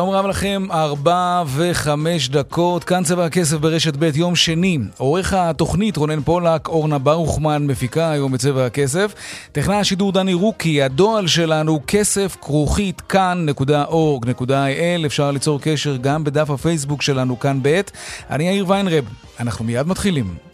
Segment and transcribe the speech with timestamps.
[0.00, 4.78] שלום רב לכם, ארבע וחמש דקות, כאן צבע הכסף ברשת ב', יום שני.
[4.98, 9.14] עורך התוכנית רונן פולק, אורנה ברוכמן, מפיקה היום בצבע הכסף.
[9.52, 17.02] טכנאי השידור דני רוקי, הדועל שלנו כסף כרוכית כאן.org.il, אפשר ליצור קשר גם בדף הפייסבוק
[17.02, 17.80] שלנו כאן ב'.
[18.30, 19.04] אני יאיר ויינרב,
[19.40, 20.49] אנחנו מיד מתחילים.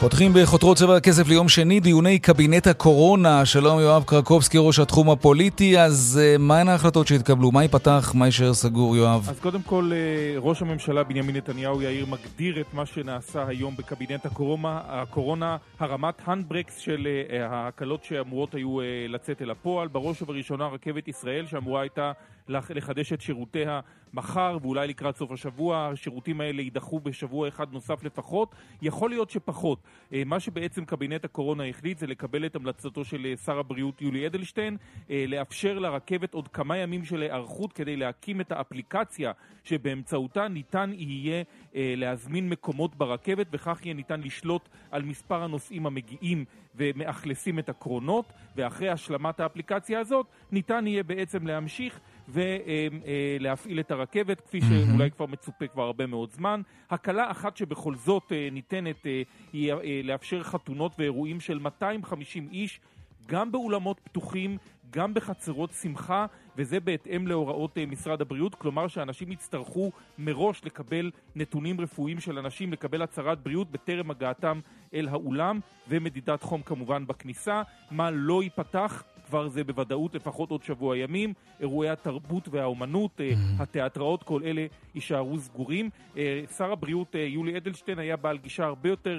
[0.00, 3.46] פותחים בחותרות צבע הכסף ליום שני, דיוני קבינט הקורונה.
[3.46, 5.78] שלום יואב קרקובסקי, ראש התחום הפוליטי.
[5.78, 7.52] אז uh, מהן ההחלטות שהתקבלו?
[7.52, 8.12] מה ייפתח?
[8.14, 9.26] מה יישאר סגור, יואב?
[9.30, 14.26] אז קודם כל, uh, ראש הממשלה בנימין נתניהו יאיר מגדיר את מה שנעשה היום בקבינט
[14.26, 19.88] הקורונה, הקורונה הרמת הנדברקס של uh, ההקלות שאמורות היו לצאת אל הפועל.
[19.88, 22.12] בראש ובראשונה רכבת ישראל, שאמורה הייתה
[22.48, 23.80] לחדש את שירותיה
[24.12, 25.88] מחר ואולי לקראת סוף השבוע.
[25.92, 28.54] השירותים האלה יידחו בשבוע אחד נוסף לפחות.
[28.82, 29.78] יכול להיות שפחות.
[30.12, 34.26] אה, מה שבעצם קבינט הקורונה החליט זה לקבל את המלצתו של אה, שר הבריאות יולי
[34.26, 34.76] אדלשטיין,
[35.10, 39.32] אה, לאפשר לרכבת עוד כמה ימים של היערכות כדי להקים את האפליקציה
[39.64, 41.42] שבאמצעותה ניתן יהיה
[41.74, 48.88] להזמין מקומות ברכבת וכך יהיה ניתן לשלוט על מספר הנוסעים המגיעים ומאכלסים את הקרונות ואחרי
[48.88, 55.82] השלמת האפליקציה הזאת ניתן יהיה בעצם להמשיך ולהפעיל את הרכבת, כפי שאולי כבר מצופה כבר
[55.82, 56.62] הרבה מאוד זמן.
[56.90, 59.06] הקלה אחת שבכל זאת ניתנת
[59.52, 59.72] היא
[60.04, 62.80] לאפשר חתונות ואירועים של 250 איש,
[63.26, 64.56] גם באולמות פתוחים,
[64.90, 66.26] גם בחצרות שמחה,
[66.56, 73.02] וזה בהתאם להוראות משרד הבריאות, כלומר שאנשים יצטרכו מראש לקבל נתונים רפואיים של אנשים, לקבל
[73.02, 74.60] הצהרת בריאות בטרם הגעתם
[74.94, 77.62] אל האולם, ומדידת חום כמובן בכניסה.
[77.90, 79.04] מה לא ייפתח?
[79.28, 81.32] כבר זה בוודאות לפחות עוד שבוע ימים.
[81.60, 83.62] אירועי התרבות והאומנות, mm-hmm.
[83.62, 85.90] התיאטראות, כל אלה יישארו סגורים.
[86.16, 89.18] אה, שר הבריאות אה, יולי אדלשטיין היה בעל גישה הרבה יותר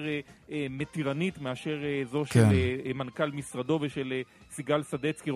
[0.70, 2.48] מתירנית מאשר זו כן.
[2.50, 4.22] של מנכ"ל משרדו ושל
[4.60, 5.30] סיגל סדצקי,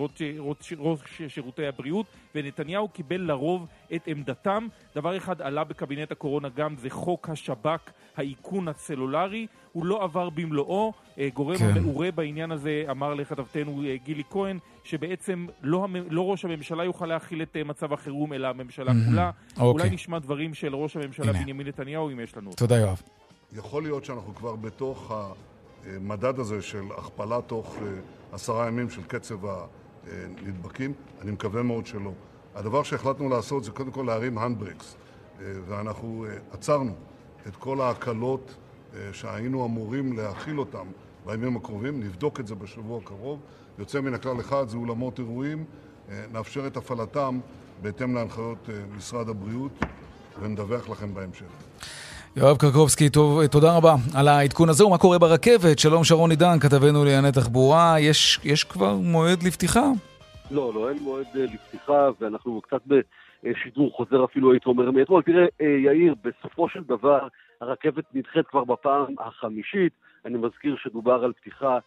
[0.77, 2.05] ראש שירותי הבריאות,
[2.35, 4.67] ונתניהו קיבל לרוב את עמדתם.
[4.95, 9.47] דבר אחד עלה בקבינט הקורונה גם, זה חוק השב"כ, האיכון הסלולרי.
[9.71, 10.93] הוא לא עבר במלואו.
[11.33, 11.73] גורם כן.
[11.73, 17.57] מעורה בעניין הזה אמר לכתבתנו גילי כהן, שבעצם לא, לא ראש הממשלה יוכל להכיל את
[17.65, 19.09] מצב החירום, אלא הממשלה mm-hmm.
[19.09, 19.31] כולה.
[19.57, 19.65] אוקיי.
[19.65, 21.43] אולי נשמע דברים של ראש הממשלה הנה.
[21.43, 22.51] בנימין נתניהו, אם יש לנו.
[22.53, 23.01] תודה, יואב.
[23.53, 25.11] יכול להיות שאנחנו כבר בתוך
[25.85, 27.77] המדד הזה של הכפלה תוך
[28.31, 30.93] עשרה ימים של קצב הנדבקים.
[31.21, 32.11] אני מקווה מאוד שלא.
[32.55, 34.95] הדבר שהחלטנו לעשות זה קודם כל להרים הנדברקס,
[35.39, 36.95] ואנחנו עצרנו
[37.47, 38.55] את כל ההקלות
[39.11, 40.87] שהיינו אמורים להכיל אותן
[41.25, 43.39] בימים הקרובים, נבדוק את זה בשבוע הקרוב.
[43.79, 45.65] יוצא מן הכלל אחד זה אולמות אירועים,
[46.31, 47.39] נאפשר את הפעלתם
[47.81, 49.71] בהתאם להנחיות משרד הבריאות
[50.41, 51.45] ונדווח לכם בהמשך.
[52.37, 54.85] יואב קרקובסקי, טוב, תודה רבה על העדכון הזה.
[54.85, 55.79] ומה קורה ברכבת?
[55.79, 57.95] שלום שרון עידן, כתבנו לענייני תחבורה.
[57.99, 59.85] יש, יש כבר מועד לפתיחה?
[60.51, 65.21] לא, לא, אין מועד לפתיחה, ואנחנו קצת בשידור חוזר אפילו, הייתי אומר, מאתמול.
[65.23, 67.27] תראה, יאיר, בסופו של דבר,
[67.61, 69.93] הרכבת נדחית כבר בפעם החמישית.
[70.25, 71.77] אני מזכיר שדובר על פתיחה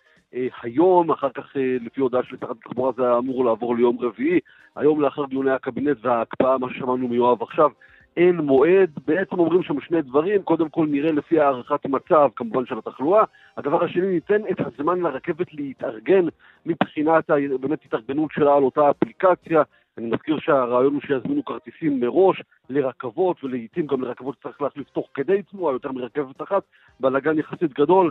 [0.62, 1.44] היום, אחר כך
[1.80, 4.40] לפי הודעה של שרת התחבורה זה אמור לעבור ליום רביעי.
[4.76, 7.70] היום לאחר דיוני הקבינט וההקפאה, מה ששמענו מיואב עכשיו,
[8.18, 12.78] אין מועד, בעצם אומרים שם שני דברים, קודם כל נראה לפי הערכת מצב, כמובן של
[12.78, 13.24] התחלואה,
[13.56, 16.26] הדבר השני, ניתן את הזמן לרכבת להתארגן
[16.66, 17.30] מבחינת
[17.60, 19.62] באמת התארגנות שלה על אותה אפליקציה,
[19.98, 25.42] אני מזכיר שהרעיון הוא שיזמינו כרטיסים מראש לרכבות, ולעיתים גם לרכבות שצריך להחליף תוך כדי
[25.42, 26.62] תנועה, יותר מרכבת אחת,
[27.00, 28.10] בלאגן יחסית גדול,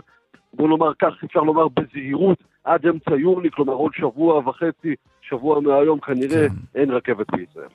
[0.52, 4.94] בוא נאמר כך, אפשר לומר בזהירות, עד אמצע יוני, כלומר עוד שבוע וחצי,
[5.30, 6.54] שבוע מהיום כנראה, כן.
[6.74, 7.68] אין רכבת בישראל.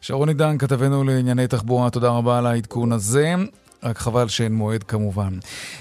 [0.00, 3.34] שרון עידן, כתבנו לענייני תחבורה, תודה רבה על העדכון הזה.
[3.86, 5.38] רק חבל שאין מועד כמובן.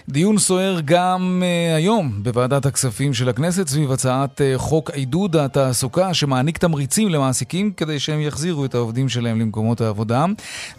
[0.10, 6.13] דיון סוער גם uh, היום בוועדת הכספים של הכנסת סביב הצעת uh, חוק עידוד התעסוקה
[6.13, 10.25] שמעניק תמריצים למעסיקים כדי שהם יחזירו את העובדים שלהם למקומות העבודה.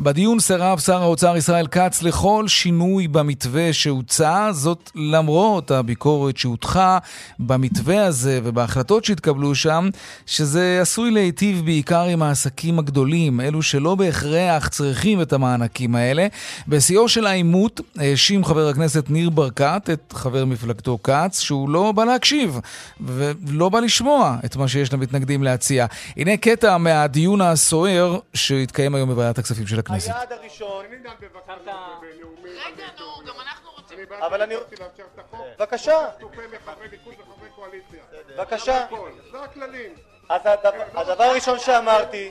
[0.00, 6.98] בדיון סירב שר האוצר ישראל כץ לכל שינוי במתווה שהוצע, זאת למרות הביקורת שהוטחה
[7.38, 9.88] במתווה הזה ובהחלטות שהתקבלו שם,
[10.26, 16.26] שזה עשוי להיטיב בעיקר עם העסקים הגדולים, אלו שלא בהכרח צריכים את המענקים האלה.
[16.68, 22.04] בשיאו של העימות האשים חבר הכנסת ניר ברקת את חבר מפלגתו כץ שהוא לא בא
[22.04, 22.60] להקשיב
[23.00, 25.86] ולא בא לשמוע את מה שיש למתנגדים להציע.
[26.16, 30.08] הנה קטע מהדיון הסוער שהתקיים היום בוועדת הכספים של הכנסת.
[30.08, 30.84] היעד הראשון...
[32.44, 33.98] רגע, נו, גם אנחנו רוצים...
[34.26, 34.54] אבל אני...
[35.58, 35.92] בבקשה.
[38.38, 38.86] בבקשה.
[39.32, 39.90] זה הכללים.
[40.28, 42.30] אז הדבר- הדבר הראשון שאמרתי,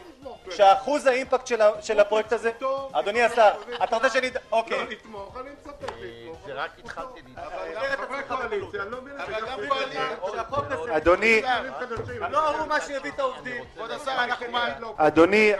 [0.52, 2.52] שאחוז האימפקט של של הפרויקט הזה...
[2.92, 3.52] אדוני השר,
[3.84, 4.30] אתה רוצה שאני...
[4.52, 4.86] אוקיי.
[4.90, 6.38] לתמוך, אני מצטט לתמוך.
[6.46, 7.46] זה רק התחלתי להתחבר.
[7.80, 9.38] אבל חברי קואליציה, אני מבין את זה.
[9.38, 10.10] אבל גם גם קואליציה.
[10.34, 11.42] שהחוק הזה- אדוני,
[11.80, 12.24] חדשים.
[12.24, 13.64] הוא מה שהביא את העובדים.
[13.76, 14.68] כבוד השר, אנחנו מה...
[14.98, 15.52] אדוני,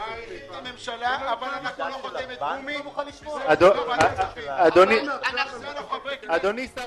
[0.54, 2.78] הממשלה, אבל אנחנו חותמת גומי.
[3.46, 3.74] אדו-
[4.48, 5.60] אדוני, אנחנו
[5.90, 6.30] חברי כנסת.
[6.34, 6.82] אדוני שר.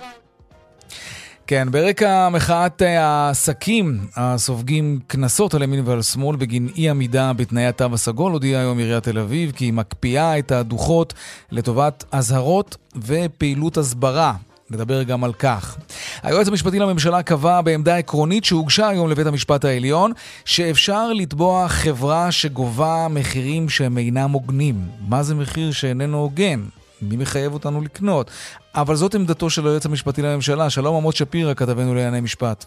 [1.48, 7.94] כן, ברקע מחאת העסקים הסופגים קנסות על ימין ועל שמאל בגין אי עמידה בתנאי התו
[7.94, 11.14] הסגול, הודיעה היום עיריית תל אביב כי היא מקפיאה את הדוחות
[11.52, 14.34] לטובת אזהרות ופעילות הסברה.
[14.70, 15.76] נדבר גם על כך.
[16.22, 20.12] היועץ המשפטי לממשלה קבע בעמדה עקרונית שהוגשה היום לבית המשפט העליון
[20.44, 24.76] שאפשר לתבוע חברה שגובה מחירים שהם אינם הוגנים.
[25.08, 26.60] מה זה מחיר שאיננו הוגן?
[27.02, 28.30] מי מחייב אותנו לקנות?
[28.74, 30.70] אבל זאת עמדתו של היועץ המשפטי לממשלה.
[30.70, 32.64] שלום עמוד שפירא, כתבנו לענייני משפט.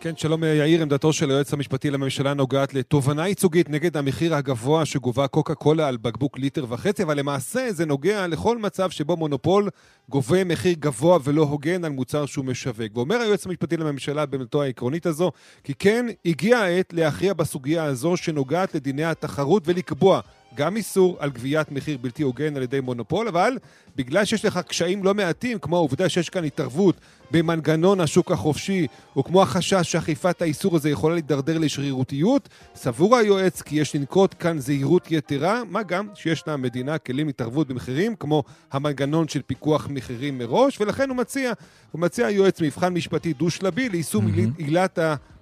[0.00, 5.26] כן, שלום יאיר, עמדתו של היועץ המשפטי לממשלה נוגעת לתובענה ייצוגית נגד המחיר הגבוה שגובה
[5.26, 9.68] קוקה קולה על בקבוק ליטר וחצי, אבל למעשה זה נוגע לכל מצב שבו מונופול
[10.08, 12.96] גובה מחיר גבוה ולא הוגן על מוצר שהוא משווק.
[12.96, 15.32] ואומר היועץ המשפטי לממשלה בעמדתו העקרונית הזו,
[15.64, 20.20] כי כן, הגיעה העת להכריע בסוגיה הזו שנוגעת לדיני התחרות ולקבוע
[20.54, 23.58] גם איסור על גביית מחיר בלתי הוגן על ידי מונופול, אבל
[23.96, 26.94] בגלל שיש לך קשיים לא מעטים, כמו העובדה שיש כאן התערבות
[27.30, 28.86] במנגנון השוק החופשי,
[29.16, 34.58] או כמו החשש שאכיפת האיסור הזה יכולה להידרדר לשרירותיות, סבור היועץ כי יש לנקוט כאן
[34.58, 38.42] זהירות יתרה, מה גם שיש למדינה כלים להתערבות במחירים, כמו
[38.72, 41.52] המנגנון של פיקוח מחירים מראש, ולכן הוא מציע,
[41.92, 44.52] הוא מציע היועץ מבחן משפטי דו-שלבי ליישום מהמם.
[44.58, 44.98] עילת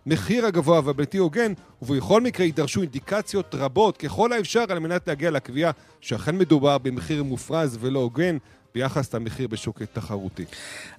[0.07, 5.71] המחיר הגבוה והבלתי הוגן, ובכל מקרה יידרשו אינדיקציות רבות ככל האפשר על מנת להגיע לקביעה
[6.01, 8.37] שאכן מדובר במחיר מופרז ולא הוגן
[8.77, 10.45] ביחס למחיר בשוק תחרותי.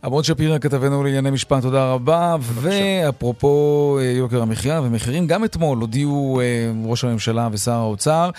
[0.03, 2.35] עמוד שפירא, כתבנו לענייני משפט, תודה רבה.
[2.41, 8.29] ואפרופו אה, יוקר המחיה ומחירים, גם אתמול הודיעו אה, ראש הממשלה ושר האוצר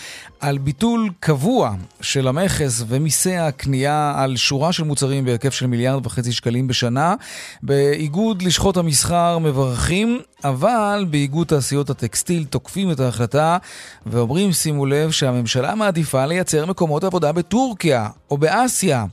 [0.41, 6.33] על ביטול קבוע של המכס ומיסי הקנייה על שורה של מוצרים בהיקף של מיליארד וחצי
[6.33, 7.15] שקלים בשנה.
[7.63, 13.59] באיגוד לשכות המסחר מברכים, אבל באיגוד תעשיות הטקסטיל תוקפים את ההחלטה
[14.07, 19.05] ואומרים, שימו לב, שהממשלה מעדיפה לייצר מקומות עבודה בטורקיה או באסיה.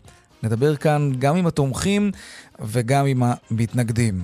[0.45, 2.11] נדבר כאן גם עם התומכים
[2.59, 4.21] וגם עם המתנגדים.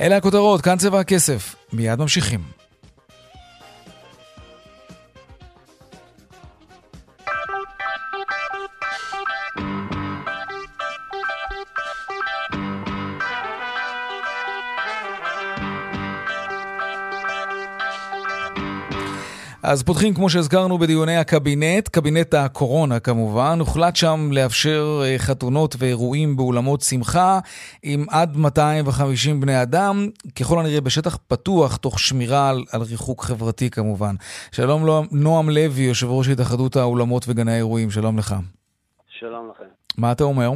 [0.00, 1.54] אלה הכותרות, כאן צבע הכסף.
[1.72, 2.63] מיד ממשיכים.
[19.66, 23.56] אז פותחים, כמו שהזכרנו, בדיוני הקבינט, קבינט הקורונה כמובן.
[23.60, 27.38] הוחלט שם לאפשר אה, חתונות ואירועים באולמות שמחה
[27.82, 30.08] עם עד 250 בני אדם,
[30.40, 34.14] ככל הנראה בשטח פתוח, תוך שמירה על, על ריחוק חברתי כמובן.
[34.52, 38.34] שלום לו- נועם לוי, יושב ראש התאחדות האולמות וגני האירועים, שלום לך.
[39.08, 39.70] שלום לכם.
[39.98, 40.50] מה אתה אומר?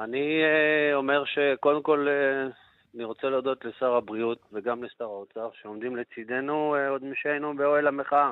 [0.00, 2.50] אני אה, אומר שקודם כל אה,
[2.94, 8.30] אני רוצה להודות לשר הבריאות וגם לשר האוצר שעומדים לצידנו אה, עוד משהיינו באוהל המחאה.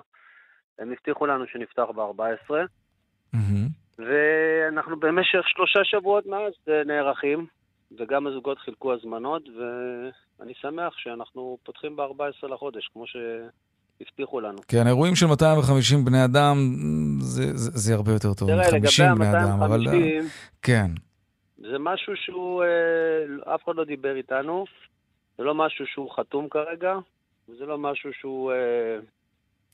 [0.79, 2.55] הם הבטיחו לנו שנפתח ב-14,
[3.33, 3.69] מהמם.
[3.99, 7.47] ואנחנו במשך שלושה שבועות מאז אה, נערכים,
[7.99, 9.43] וגם הזוגות חילקו הזמנות,
[10.39, 14.59] ואני שמח שאנחנו פותחים ב-14 לחודש, כמו שהבטיחו לנו.
[14.69, 16.57] כן, אירועים של 250 בני אדם,
[17.21, 19.89] זה, זה, זה הרבה יותר טוב תראה, לגבי מ-50 בני אדם, אבל...
[19.89, 20.25] ה-250,
[20.63, 20.91] כן.
[21.71, 24.65] זה משהו שהוא, אה, אף אחד לא דיבר איתנו,
[25.39, 26.95] זה לא משהו שהוא חתום כרגע,
[27.49, 28.99] וזה לא משהו שהוא אה,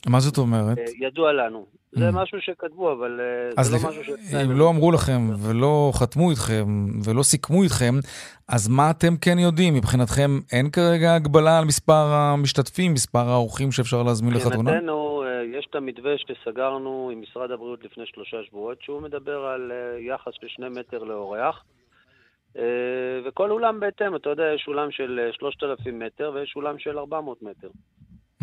[0.08, 0.78] מה זאת אומרת?
[0.78, 1.66] אה, ידוע לנו.
[1.92, 2.12] זה Mm.
[2.12, 3.20] משהו שכתבו, אבל
[3.58, 4.52] אה, זה לא לפ- משהו שאצלנו.
[4.52, 6.64] אם לא אמרו לכם ולא חתמו איתכם
[7.04, 7.94] ולא סיכמו איתכם,
[8.48, 9.74] אז מה אתם כן יודעים?
[9.74, 14.56] מבחינתכם אין כרגע הגבלה על מספר המשתתפים, מספר האורחים שאפשר להזמין לחתונה?
[14.62, 19.72] מבחינתנו, אה, יש את המתווה שסגרנו עם משרד הבריאות לפני שלושה שבועות, שהוא מדבר על
[19.98, 21.64] יחס של שני מטר לאורח.
[22.58, 22.62] אה,
[23.24, 27.42] וכל אולם בהתאם, אתה יודע, יש אולם של אה, 3,000 מטר ויש אולם של 400
[27.42, 27.68] מטר.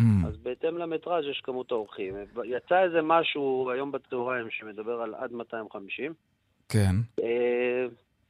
[0.00, 0.04] Mm.
[0.26, 2.14] אז בהתאם למטראז' יש כמות האורחים.
[2.44, 6.14] יצא איזה משהו היום בצהריים שמדבר על עד 250.
[6.68, 6.94] כן.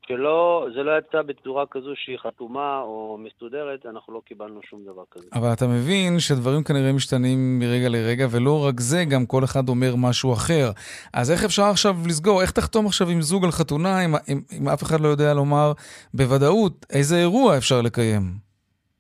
[0.07, 5.03] שלא, זה לא יצא בצורה כזו שהיא חתומה או מסודרת, אנחנו לא קיבלנו שום דבר
[5.11, 5.27] כזה.
[5.35, 9.95] אבל אתה מבין שדברים כנראה משתנים מרגע לרגע, ולא רק זה, גם כל אחד אומר
[9.97, 10.71] משהו אחר.
[11.15, 12.43] אז איך אפשר עכשיו לסגור?
[12.43, 15.73] איך תחתום עכשיו עם זוג על חתונה, אם, אם, אם אף אחד לא יודע לומר
[16.15, 18.23] בוודאות איזה אירוע אפשר לקיים?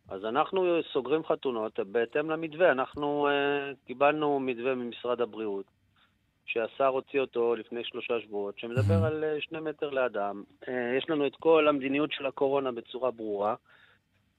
[0.09, 2.73] אז אנחנו סוגרים חתונות בהתאם למתווה.
[2.73, 5.64] אנחנו uh, קיבלנו מתווה ממשרד הבריאות,
[6.46, 10.42] שהשר הוציא אותו לפני שלושה שבועות, שמדבר על uh, שני מטר לאדם.
[10.64, 13.54] Uh, יש לנו את כל המדיניות של הקורונה בצורה ברורה,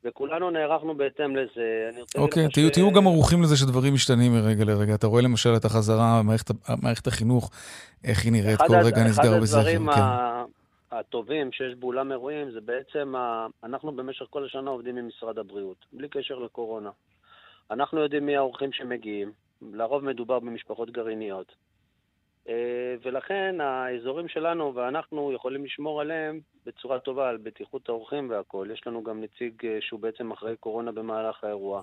[0.06, 1.90] וכולנו נערכנו בהתאם לזה.
[2.18, 4.96] אוקיי, לך תהיו, ש- תהיו גם ערוכים לזה שדברים משתנים מרגע לרגע.
[4.96, 6.46] אתה רואה למשל את החזרה, מערכת,
[6.84, 7.52] מערכת החינוך,
[8.04, 9.60] איך היא נראית, אחד כל רגע נסגר אחד בזכר.
[9.60, 10.02] הדברים כן.
[10.92, 15.86] הטובים שיש באולם אירועים זה בעצם, ה- אנחנו במשך כל השנה עובדים עם משרד הבריאות,
[15.94, 16.90] בלי קשר לקורונה.
[17.72, 19.32] אנחנו יודעים מי האורחים שמגיעים,
[19.74, 21.52] לרוב מדובר במשפחות גרעיניות.
[22.50, 28.72] אה, ולכן האזורים שלנו, ואנחנו יכולים לשמור עליהם בצורה טובה, על בטיחות האורחים והכול.
[28.72, 31.82] יש לנו גם נציג אה, שהוא בעצם אחראי קורונה במהלך האירוע.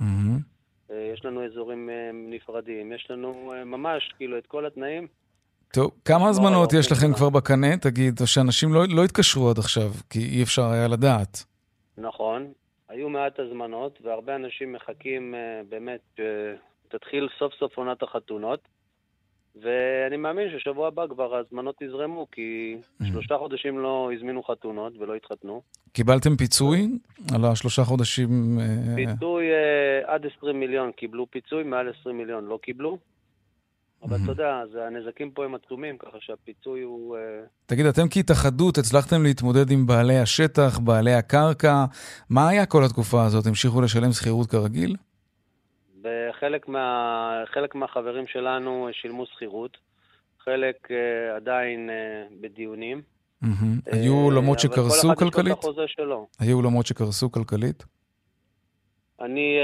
[0.90, 5.07] אה, יש לנו אזורים נפרדים, יש לנו ממש, כאילו, את כל התנאים.
[5.73, 7.14] טוב, כמה הזמנות יש לכם.
[7.14, 7.76] כבר בקנה?
[7.76, 11.45] תגיד, או שאנשים לא, לא התקשרו עד עכשיו, כי אי אפשר היה לדעת.
[11.99, 12.52] נכון,
[12.88, 15.35] היו מעט הזמנות, והרבה אנשים מחכים
[15.69, 16.21] באמת
[16.88, 18.61] שתתחיל סוף סוף עונת החתונות.
[19.62, 22.76] ואני מאמין ששבוע הבא כבר ההזמנות יזרמו, כי
[23.12, 25.62] שלושה חודשים לא הזמינו חתונות ולא התחתנו.
[25.92, 26.88] קיבלתם פיצוי
[27.35, 28.59] על השלושה חודשים?
[28.61, 32.99] אה, פיצוי אה, עד 20 מיליון קיבלו פיצוי, מעל 20 מיליון לא קיבלו.
[34.02, 37.16] אבל אתה יודע, זה- הנזקים פה הם עצומים, ככה שהפיצוי הוא...
[37.16, 37.21] אה,
[37.66, 41.85] תגיד, אתם כהתאחדות הצלחתם להתמודד עם בעלי השטח, בעלי הקרקע.
[42.30, 43.47] מה היה כל התקופה הזאת?
[43.47, 44.97] המשיכו לשלם שכירות כרגיל?
[46.02, 49.76] בחלק מה, חלק מהחברים שלנו שילמו שכירות,
[50.38, 53.02] חלק אה, עדיין אה, בדיונים.
[53.45, 53.49] אה,
[53.87, 55.59] היו אולמות שקרסו כלכלית?
[56.40, 57.85] היו אולמות שקרסו כלכלית?
[59.21, 59.57] אני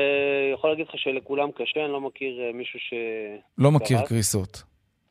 [0.53, 2.95] יכול להגיד לך שלכולם קשה, אני לא מכיר מישהו ש...
[3.59, 3.99] לא מכיר.
[4.07, 4.63] קריסות.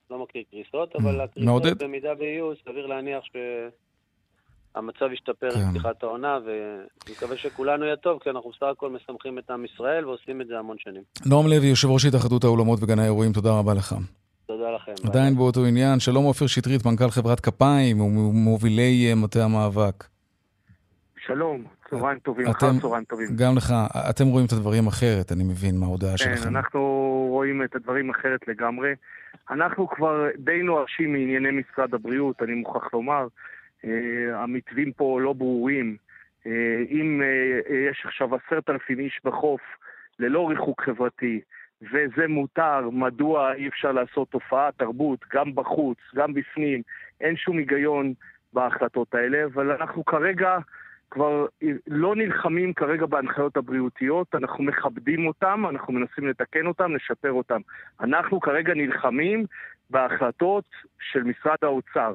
[0.10, 1.64] לא מכיר קריסות, אבל הקריסות?
[1.78, 3.24] במידה ויהיו, סביר להניח
[4.76, 5.60] שהמצב ישתפר כן.
[5.60, 9.66] עם פתיחת העונה, ואני מקווה שכולנו יהיה טוב, כי אנחנו בסך הכל משמחים את עם
[9.66, 11.02] ישראל ועושים את זה המון שנים.
[11.26, 13.96] נועם לוי, יושב ראש התאחדות האולמות וגני האירועים, תודה רבה לך.
[14.48, 14.92] תודה לכם.
[15.04, 15.10] ביי.
[15.12, 20.04] עדיין באותו עניין, שלום עופר שטרית, מנכ"ל חברת כפיים ומובילי אה, מטה המאבק.
[21.26, 23.28] שלום, צהריים טובים, אתם- אחר צהריים טובים.
[23.36, 23.74] גם לך,
[24.10, 26.50] אתם רואים את הדברים אחרת, אני מבין מההודעה כן, שלכם.
[26.50, 26.82] אנחנו
[27.32, 28.90] רואים את הדברים אחרת לגמרי.
[29.52, 33.28] אנחנו כבר די נואשים מענייני משרד הבריאות, אני מוכרח לומר.
[33.86, 35.98] אה, המתווים פה לא ברורים.
[36.48, 39.62] אה, אם אה, יש עכשיו עשרת אלפים איש בחוף
[40.20, 41.42] ללא ריחוק חברתי,
[41.82, 46.82] וזה מותר, מדוע אי אפשר לעשות תופעת תרבות גם בחוץ, גם בפנים?
[47.22, 48.14] אין שום היגיון
[48.54, 50.58] בהחלטות האלה, אבל אנחנו כרגע
[51.12, 51.46] כבר
[51.88, 57.62] לא נלחמים כרגע בהנחיות הבריאותיות, אנחנו מכבדים אותם, אנחנו מנסים לתקן אותם, לשפר אותם.
[58.02, 59.46] אנחנו כרגע נלחמים
[59.90, 60.66] בהחלטות
[61.00, 62.14] של משרד האוצר.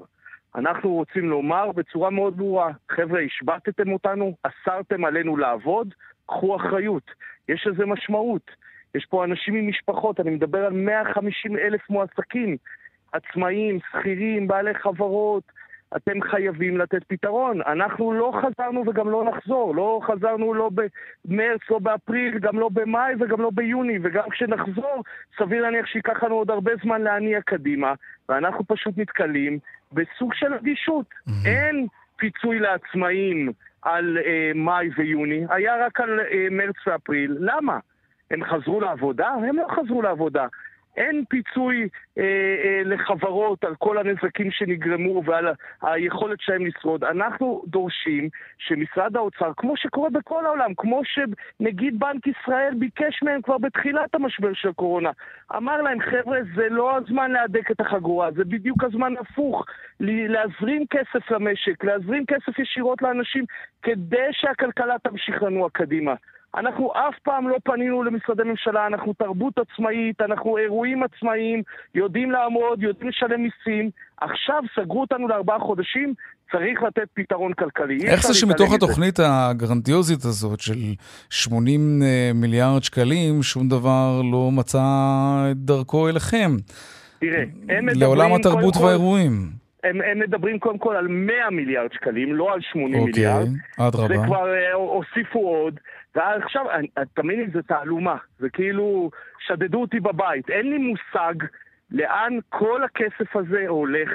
[0.55, 5.95] אנחנו רוצים לומר בצורה מאוד ברורה, חבר'ה, השבתתם אותנו, אסרתם עלינו לעבוד,
[6.27, 7.11] קחו אחריות.
[7.49, 8.51] יש לזה משמעות.
[8.95, 12.57] יש פה אנשים עם משפחות, אני מדבר על 150 אלף מועסקים,
[13.13, 15.43] עצמאים, שכירים, בעלי חברות,
[15.97, 17.61] אתם חייבים לתת פתרון.
[17.67, 19.75] אנחנו לא חזרנו וגם לא נחזור.
[19.75, 23.99] לא חזרנו לא במרץ, לא באפריל, גם לא במאי וגם לא ביוני.
[24.03, 25.03] וגם כשנחזור,
[25.39, 27.93] סביר להניח שייקח לנו עוד הרבה זמן להניע קדימה,
[28.29, 29.59] ואנחנו פשוט נתקלים
[29.93, 31.07] בסוג של אדישות.
[31.45, 37.37] אין פיצוי לעצמאים על אה, מאי ויוני, היה רק על אה, מרץ ואפריל.
[37.41, 37.79] למה?
[38.31, 39.29] הם חזרו לעבודה?
[39.29, 40.47] הם לא חזרו לעבודה.
[40.97, 42.23] אין פיצוי אה,
[42.65, 45.49] אה, לחברות על כל הנזקים שנגרמו ועל
[45.83, 47.05] היכולת שלהם לשרוד.
[47.05, 48.29] אנחנו דורשים
[48.59, 54.53] שמשרד האוצר, כמו שקורה בכל העולם, כמו שנגיד בנק ישראל ביקש מהם כבר בתחילת המשבר
[54.55, 55.11] של הקורונה,
[55.57, 59.65] אמר להם, חבר'ה, זה לא הזמן להדק את החגורה, זה בדיוק הזמן הפוך,
[60.01, 63.45] להזרים כסף למשק, להזרים כסף ישירות לאנשים,
[63.83, 66.15] כדי שהכלכלה תמשיך לנוע קדימה.
[66.57, 71.63] אנחנו אף פעם לא פנינו למשרדי ממשלה, אנחנו תרבות עצמאית, אנחנו אירועים עצמאיים,
[71.95, 73.91] יודעים לעמוד, יודעים לשלם מיסים.
[74.21, 76.15] עכשיו סגרו אותנו לארבעה חודשים,
[76.53, 77.97] צריך לתת פתרון כלכלי.
[77.97, 78.75] אי איך זה שמתוך.
[78.75, 80.75] התוכנית הגרנדיוזית הזאת של
[81.31, 84.83] 80 אה, מיליארד שקלים, שום דבר לא מצא
[85.51, 86.51] את דרכו אליכם?
[87.21, 88.01] תראה, הם מדברים...
[88.01, 89.33] לעולם התרבות כל- והאירועים.
[89.85, 93.49] הם, הם מדברים קודם כל על 100 מיליארד שקלים, לא על 80 אוקיי, מיליארד.
[93.79, 94.09] אדרבה.
[94.09, 95.81] זה כבר אה, הוסיפו עוד.
[96.15, 96.65] ועכשיו,
[97.15, 98.17] תאמין לי, זה תעלומה.
[98.39, 99.11] זה כאילו,
[99.47, 100.51] שדדו אותי בבית.
[100.51, 101.35] אין לי מושג
[101.91, 104.09] לאן כל הכסף הזה הולך.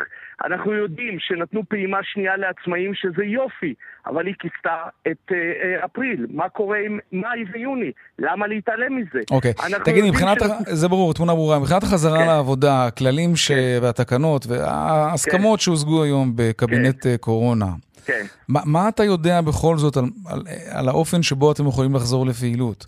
[0.45, 3.73] אנחנו יודעים שנתנו פעימה שנייה לעצמאים, שזה יופי,
[4.07, 4.75] אבל היא כיסתה
[5.07, 6.25] את אה, אה, אפריל.
[6.29, 7.91] מה קורה עם מאי ויוני?
[8.19, 9.19] למה להתעלם מזה?
[9.31, 12.27] אוקיי, אנחנו תגיד, יודעים מבחינת, ש- ה- זה ברור, תמונה ברורה, מבחינת החזרה כן.
[12.27, 13.51] לעבודה, הכללים ש...
[13.81, 17.65] והתקנות וההסכמות שהושגו היום בקבינט אה, קורונה,
[18.05, 18.25] כן.
[18.49, 22.85] מה, מה אתה יודע בכל זאת על, על, על האופן שבו אתם יכולים לחזור לפעילות?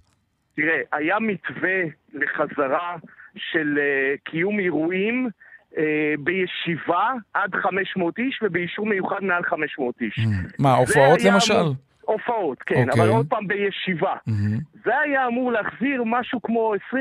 [0.55, 1.79] תראה, היה מתווה
[2.13, 2.95] לחזרה
[3.35, 5.29] של uh, קיום אירועים
[5.73, 5.77] uh,
[6.19, 10.19] בישיבה עד 500 איש ובאישור מיוחד מעל 500 איש.
[10.59, 11.63] מה, זה הופעות למשל?
[12.01, 13.03] הופעות, כן, אוקיי.
[13.03, 14.15] אבל עוד פעם בישיבה.
[14.85, 16.95] זה היה אמור להחזיר משהו כמו 25%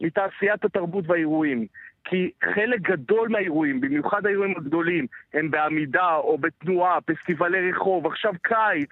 [0.00, 1.66] מתעשיית התרבות והאירועים.
[2.04, 8.90] כי חלק גדול מהאירועים, במיוחד האירועים הגדולים, הם בעמידה או בתנועה, פסטיבלי רחוב, עכשיו קיץ,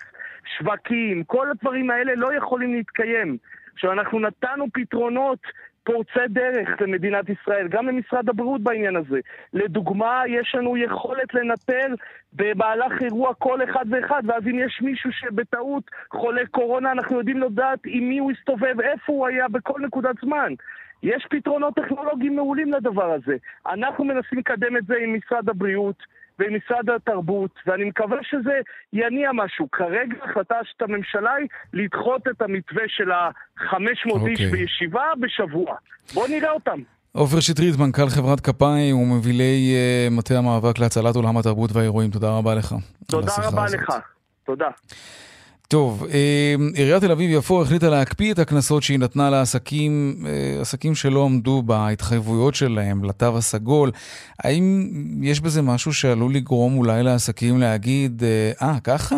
[0.59, 3.37] שווקים, כל הדברים האלה לא יכולים להתקיים.
[3.75, 5.39] עכשיו, אנחנו נתנו פתרונות
[5.85, 9.21] פורצי דרך למדינת ישראל, גם למשרד הבריאות בעניין הזה.
[9.53, 11.95] לדוגמה, יש לנו יכולת לנטר
[12.33, 17.79] במהלך אירוע כל אחד ואחד, ואז אם יש מישהו שבטעות חולה קורונה, אנחנו יודעים לדעת
[17.87, 20.53] עם מי הוא הסתובב, איפה הוא היה בכל נקודת זמן.
[21.03, 23.37] יש פתרונות טכנולוגיים מעולים לדבר הזה.
[23.67, 25.97] אנחנו מנסים לקדם את זה עם משרד הבריאות
[26.39, 28.61] ועם משרד התרבות, ואני מקווה שזה
[28.93, 29.71] יניע משהו.
[29.73, 34.51] כרגע ההחלטה של הממשלה היא לדחות את המתווה של ה-500 איש אוקיי.
[34.51, 35.75] בישיבה בשבוע.
[36.15, 36.81] בואו נראה אותם.
[37.13, 42.55] עופר שטרית, מנכ"ל חברת כפיים ומובילי אה, מטה המאבק להצלת עולם התרבות והאירועים, תודה רבה
[42.55, 42.75] לך.
[43.07, 43.81] תודה רבה הזאת.
[43.81, 43.95] לך.
[44.45, 44.69] תודה.
[45.71, 51.25] טוב, אה, עיריית תל אביב-יפו החליטה להקפיא את הקנסות שהיא נתנה לעסקים, אה, עסקים שלא
[51.25, 53.91] עמדו בהתחייבויות שלהם, לתו הסגול.
[54.39, 54.89] האם
[55.23, 59.17] יש בזה משהו שעלול לגרום אולי לעסקים להגיד, אה, "אה, ככה?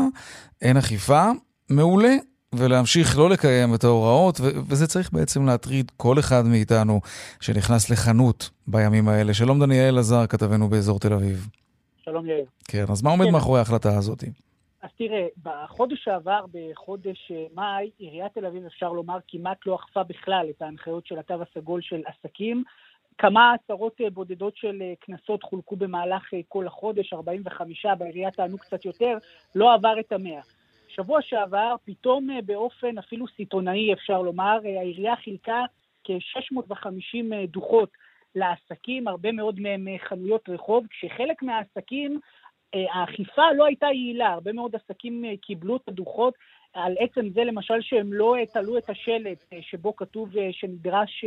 [0.62, 1.30] אין אכיפה?
[1.70, 2.14] מעולה.
[2.54, 7.00] ולהמשיך לא לקיים את ההוראות, ו- וזה צריך בעצם להטריד כל אחד מאיתנו
[7.40, 9.34] שנכנס לחנות בימים האלה.
[9.34, 11.48] שלום דניאל עזר, כתבנו באזור תל אביב.
[12.04, 12.44] שלום יאיר.
[12.68, 13.32] כן, אז מה עומד כן.
[13.32, 14.24] מאחורי ההחלטה הזאת?
[14.82, 20.02] אז תראה, בחודש שעבר, בחודש אה, מאי, עיריית תל אביב, אפשר לומר, כמעט לא אכפה
[20.02, 22.64] בכלל את ההנחיות של התו הסגול של עסקים.
[23.18, 28.84] כמה עשרות אה, בודדות של אה, קנסות חולקו במהלך כל החודש, 45, בעירייה טענו קצת
[28.84, 29.18] יותר,
[29.54, 30.40] לא עבר את המאה.
[30.88, 35.64] שבוע שעבר, פתאום באופן אפילו סיטונאי, אפשר לומר, העירייה חילקה
[36.04, 37.90] כ-650 דוחות
[38.34, 42.20] לעסקים, הרבה מאוד מהם חנויות רחוב, כשחלק מהעסקים
[42.92, 46.34] האכיפה לא הייתה יעילה, הרבה מאוד עסקים אה, קיבלו את הדוחות
[46.74, 51.24] על עצם זה למשל שהם לא אה, תלו את השלט אה, שבו כתוב שנדרש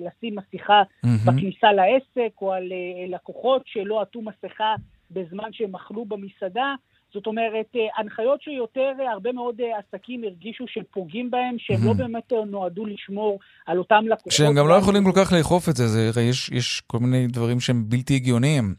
[0.00, 0.82] לשים מסכה
[1.26, 2.72] בכניסה לעסק, או על
[3.08, 4.74] לקוחות שלא עטו מסכה
[5.10, 6.74] בזמן שהם אכלו במסעדה.
[7.14, 7.66] זאת אומרת,
[7.98, 14.04] הנחיות שיותר הרבה מאוד עסקים הרגישו שפוגעים בהם, שהם לא באמת נועדו לשמור על אותם
[14.08, 14.32] לקוחות.
[14.32, 17.60] שהם גם לא יכולים כל כך לאכוף את זה, זה יש, יש כל מיני דברים
[17.60, 18.74] שהם בלתי הגיוניים.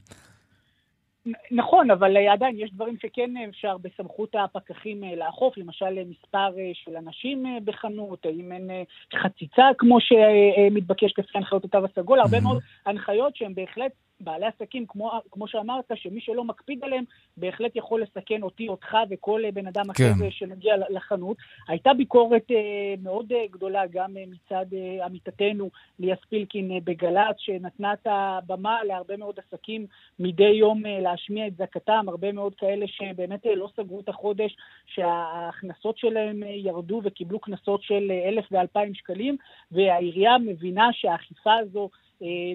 [1.51, 6.49] נכון, אבל אה, עדיין יש דברים שכן אפשר בסמכות הפקחים אה, לאכוף, למשל אה, מספר
[6.73, 8.69] של אנשים בחנות, האם אין
[9.15, 15.11] חציצה כמו שמתבקש לפי הנחיות התו הסגול, הרבה מאוד הנחיות שהן בהחלט בעלי עסקים, כמו,
[15.31, 17.03] כמו שאמרת, שמי שלא מקפיד עליהם,
[17.37, 20.23] בהחלט יכול לסכן אותי, אותך וכל אה, בן אדם אחר כן.
[20.25, 21.37] אה, שמגיע לחנות.
[21.67, 27.35] הייתה ביקורת אה, מאוד אה, גדולה גם אה, מצד אה, עמיתתנו ליאס פילקין אה, בגל"צ,
[27.37, 29.85] שנתנה את הבמה להרבה מאוד עסקים
[30.19, 34.55] מדי יום אה, להשמיע את זעקתם, הרבה מאוד כאלה שבאמת אה, לא סגרו את החודש,
[34.85, 39.37] שההכנסות שלהם אה, ירדו וקיבלו קנסות של אלף ואלפיים שקלים,
[39.71, 41.89] והעירייה מבינה שהאכיפה הזו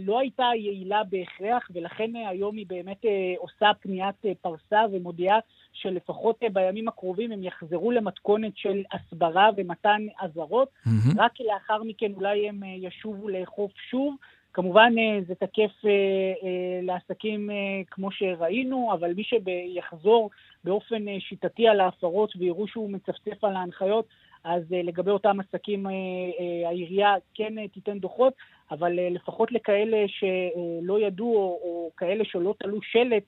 [0.00, 5.38] לא הייתה יעילה בהכרח, ולכן אה, היום היא באמת אה, עושה פניית אה, פרסה ומודיעה
[5.72, 11.20] שלפחות אה, בימים הקרובים הם יחזרו למתכונת של הסברה ומתן אזהרות, מהמם.
[11.20, 14.16] רק לאחר מכן אולי הם אה, ישובו לאכוף שוב.
[14.52, 17.56] כמובן אה, זה תקף אה, אה, לעסקים אה,
[17.90, 20.30] כמו שראינו, אבל מי שיחזור
[20.64, 24.06] באופן אה, שיטתי על ההפרות ויראו שהוא מצפצף על ההנחיות,
[24.44, 28.32] אז אה, לגבי אותם עסקים אה, אה, העירייה כן תיתן דוחות,
[28.70, 33.22] אבל לפחות לכאלה שלא ידעו או, או כאלה שלא תלו שלט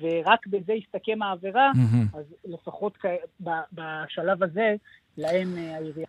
[0.00, 2.06] ורק בזה הסתכם העבירה, מהמם.
[2.14, 4.74] אז לפחות כ- בשלב הזה
[5.18, 6.06] להם העירייה.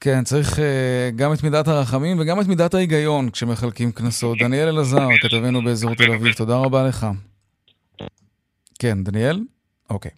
[0.00, 0.60] כן, צריך uh,
[1.16, 4.38] גם את מידת הרחמים וגם את מידת ההיגיון כשמחלקים קנסות.
[4.38, 7.06] דניאל אלעזר, כתבנו באזור תל אביב, תודה רבה לך.
[8.78, 9.40] כן, דניאל?
[9.90, 10.10] אוקיי.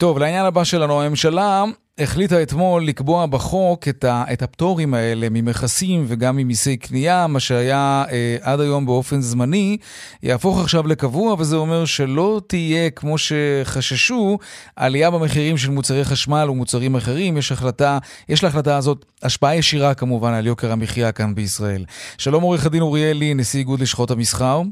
[0.00, 1.64] טוב, לעניין הבא שלנו, הממשלה
[1.98, 8.04] החליטה אתמול לקבוע בחוק את, ה, את הפטורים האלה ממכסים וגם ממיסי קנייה, מה שהיה
[8.10, 9.76] אה, עד היום באופן זמני,
[10.22, 14.38] יהפוך עכשיו לקבוע, וזה אומר שלא תהיה, כמו שחששו,
[14.76, 17.36] עלייה במחירים של מוצרי חשמל ומוצרים אחרים.
[17.36, 21.84] יש החלטה, יש להחלטה הזאת השפעה ישירה כמובן על יוקר המחיה כאן בישראל.
[22.18, 24.62] שלום עורך הדין אוריאל לי, נשיא איגוד לשכות המסחר.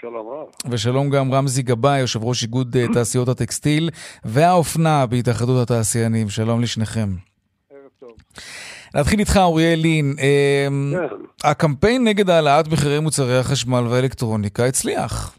[0.00, 0.35] שלום רב.
[0.70, 3.90] ושלום גם רמזי גבאי, יושב ראש איגוד אה, תעשיות הטקסטיל
[4.24, 6.28] והאופנה בהתאחדות התעשיינים.
[6.28, 7.08] שלום לשניכם.
[7.70, 8.12] ערב טוב.
[8.94, 10.14] נתחיל איתך, אוריאל לין.
[10.18, 11.48] אה, כן.
[11.50, 15.38] הקמפיין נגד העלאת מחירי מוצרי החשמל והאלקטרוניקה הצליח.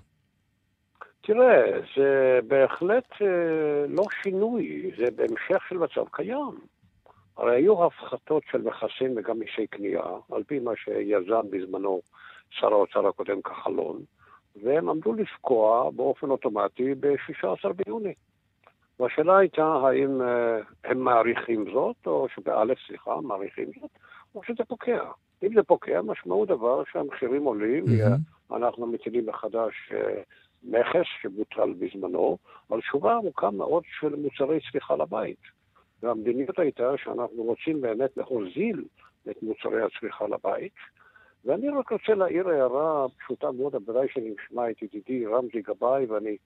[1.22, 1.64] תראה,
[1.98, 3.28] זה בהחלט אה,
[3.88, 6.60] לא שינוי, זה בהמשך של מצב קיים.
[7.38, 12.02] הרי היו הפחתות של מכסים וגם מיסי קנייה, על פי מה שיזם בזמנו
[12.50, 14.02] שר האוצר הקודם כחלון,
[14.64, 18.14] והם עמדו לפקוע באופן אוטומטי ב-16 ביוני.
[19.00, 23.90] והשאלה הייתה האם אה, הם מעריכים זאת, או שבאלף, סליחה, מעריכים זאת,
[24.36, 25.04] או שזה פוקע.
[25.44, 27.84] אם זה פוקע, משמעו דבר שהמחירים עולים,
[28.52, 30.22] אנחנו מטילים מחדש אה,
[30.64, 32.38] מכס שבוטל בזמנו,
[32.72, 35.42] על שורה ארוכה מאוד של מוצרי צריכה לבית.
[36.04, 38.84] והמדיניות הייתה שאנחנו רוצים באמת להוזיל
[39.30, 40.74] את מוצרי הצריכה לבית,
[41.46, 46.38] ואני רק רוצה להעיר הערה פשוטה מאוד, בוודאי שאני אשמע את ידידי רמזי גבאי ואני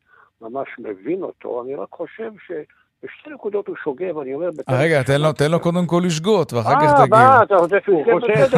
[0.42, 4.50] ממש מבין אותו, אני רק חושב שבשתי נקודות הוא שוגה, ואני אומר...
[4.50, 7.16] 아, רגע, תן לו, תן לו קודם כל לשגות, ואחר כך אה, תגיב.
[7.16, 8.58] מה, אתה רוצה שהוא חושב?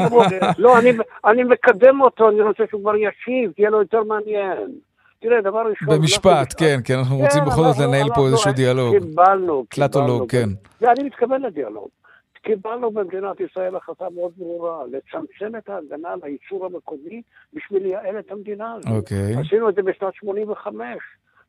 [0.58, 0.90] לא, אני,
[1.26, 4.72] אני מקדם אותו, אני רוצה שהוא כבר ישיב, תהיה לו יותר מעניין.
[5.20, 5.98] תראה, דבר ראשון...
[5.98, 8.98] במשפט, כן, כן, אנחנו רוצים בכל זאת לנהל פה איזשהו דיאלוג.
[8.98, 10.50] קיבלנו, קלטולוג, כן.
[10.82, 11.88] ואני מתכוון לדיאלוג.
[12.44, 17.22] קיבלנו במדינת ישראל החלטה מאוד ברורה, לצמצם את ההגנה על הייצור המקומי
[17.54, 18.92] בשביל לייעל את המדינה הזאת.
[18.92, 19.36] אוקיי.
[19.46, 20.80] עשינו את זה בשנת 85.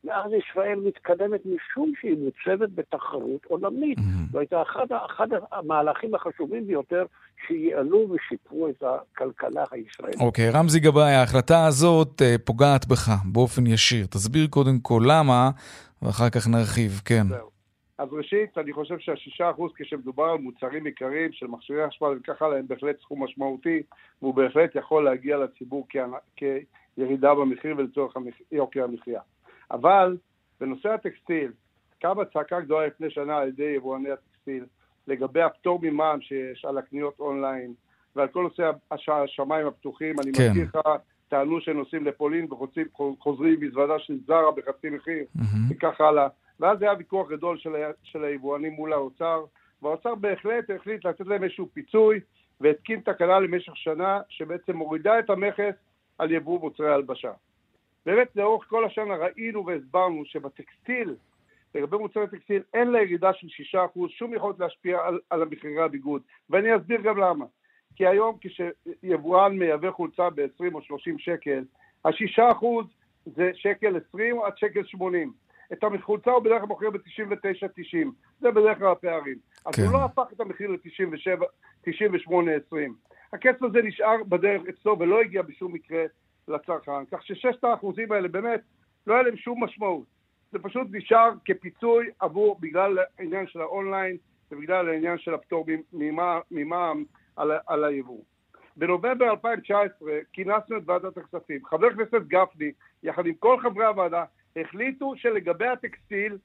[0.04, 3.98] מאז ישראל מתקדמת משום שהיא מוצבת בתחרות עולמית.
[4.32, 7.04] זו הייתה אחד, אחד המהלכים החשובים ביותר
[7.46, 10.20] שייעלו ושיפרו את הכלכלה הישראלית.
[10.20, 14.06] אוקיי, רמזי גבאי, ההחלטה הזאת אה, פוגעת בך באופן ישיר.
[14.06, 15.50] תסביר קודם כל למה,
[16.02, 17.24] ואחר כך נרחיב, כן.
[17.28, 17.53] זהו.
[17.98, 22.58] אז ראשית, אני חושב שהשישה אחוז כשמדובר על מוצרים עיקריים של מכשירי חשמל וכך הלאה,
[22.58, 23.82] הם בהחלט סכום משמעותי,
[24.22, 25.96] והוא בהחלט יכול להגיע לציבור כ...
[26.96, 28.34] כירידה במחיר ולצורך המח...
[28.52, 29.20] יוקר המחיה.
[29.70, 30.16] אבל
[30.60, 31.52] בנושא הטקסטיל,
[32.00, 34.64] קמה צעקה גדולה לפני שנה על ידי יבואני הטקסטיל
[35.06, 37.74] לגבי הפטור ממע"מ שיש על הקניות אונליין
[38.16, 39.08] ועל כל נושא הש...
[39.08, 40.20] השמיים הפתוחים.
[40.20, 40.48] אני כן.
[40.50, 40.88] מזכיר לך,
[41.28, 45.24] טענו שהם נוסעים לפולין וחוזרים מזוודה של זרה בחצי מחיר
[45.70, 46.28] וכך הלאה.
[46.60, 47.72] ואז היה ויכוח גדול של.
[48.02, 49.44] של היבואנים מול האוצר,
[49.82, 52.20] והאוצר בהחלט החליט לתת להם איזשהו פיצוי
[52.60, 55.74] והתקין תקנה למשך שנה שבעצם מורידה את המכס
[56.18, 57.32] על יבוא מוצרי הלבשה.
[58.06, 61.14] באמת לאורך כל השנה ראינו והסברנו שבטקסטיל,
[61.74, 66.22] לגבי מוצרי טקסטיל, אין לה ירידה של 6%, שום יכולת להשפיע על, על המחירי הביגוד.
[66.50, 67.44] ואני אסביר גם למה.
[67.96, 71.64] כי היום כשיבואן מייבא חולצה ב-20 או 30 שקל,
[72.04, 72.66] ה-6%
[73.26, 75.32] זה שקל 20 עד שקל 80.
[75.74, 78.08] את החולצה הוא בדרך כלל מוכר ב-99.90.
[78.40, 79.38] זה בדרך כלל הפערים.
[79.66, 79.82] אז כן.
[79.82, 82.76] הוא לא הפך את המחיר ל-98.20.
[83.32, 86.04] הכסף הזה נשאר בדרך אצלו ולא הגיע בשום מקרה
[86.48, 88.60] לצרכן, כך שששת האחוזים האלה באמת
[89.06, 90.06] לא היה להם שום משמעות.
[90.52, 94.16] זה פשוט נשאר כפיצוי עבור, בגלל העניין של האונליין
[94.50, 97.04] ובגלל העניין של הפטור ממע"מ
[97.36, 98.22] על, על היבוא.
[98.76, 101.64] בנובמבר 2019 כינסנו את ועדת הכספים.
[101.64, 104.24] חבר הכנסת גפני, יחד עם כל חברי הוועדה,
[104.56, 106.38] החליטו שלגבי הטקסטיל,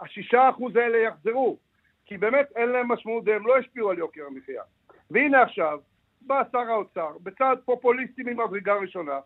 [0.00, 1.58] השישה אחוז האלה יחזרו.
[2.06, 4.62] כי באמת אין להם משמעות והם לא השפיעו על יוקר המחיה.
[5.10, 5.80] והנה עכשיו,
[6.20, 9.20] בא שר האוצר, בצעד פופוליסטי ממדרגה ראשונה,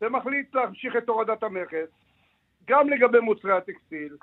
[0.00, 1.88] ומחליט להמשיך את הורדת המכס,
[2.64, 4.16] גם לגבי מוצרי הטקסטיל,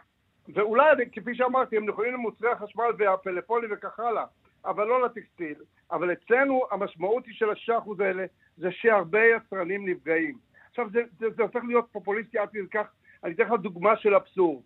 [0.54, 4.26] ואולי, כפי שאמרתי, הם נכונים למוצרי החשמל והפלאפונים וכך הלאה,
[4.66, 5.56] אבל לא לטקסטיל.
[5.92, 8.26] אבל אצלנו המשמעות היא של השישה אחוז האלה,
[8.58, 10.38] זה שהרבה יצרנים נפגעים.
[10.70, 12.88] עכשיו, זה, זה, זה הופך להיות פופוליסטי עד כדי כך,
[13.24, 14.64] אני אתן לך דוגמה של אבסורד.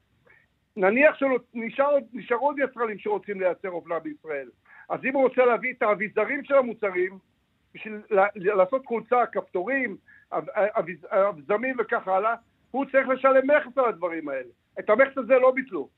[0.75, 4.49] נניח שנשארו עוד יצרנים שרוצים לייצר אופנה בישראל.
[4.89, 7.19] אז אם הוא רוצה להביא את האביזרים של המוצרים,
[7.73, 8.01] בשביל
[8.35, 9.97] לעשות חולצה, כפתורים,
[11.13, 12.35] אבזמים וכך הלאה,
[12.71, 14.49] הוא צריך לשלם מכס על הדברים האלה.
[14.79, 15.89] את המכס הזה לא ביטלו.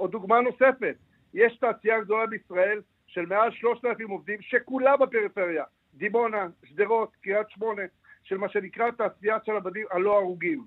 [0.00, 0.96] או דוגמה נוספת,
[1.34, 7.82] יש תעשייה גדולה בישראל של מעל 3,000 עובדים שכולה בפריפריה, דימונה, שדרות, קריית שמונה,
[8.22, 10.64] של מה שנקרא תעשיית של הבדים הלא הרוגים.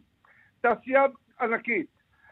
[0.62, 1.06] תעשייה
[1.42, 1.86] ענקית,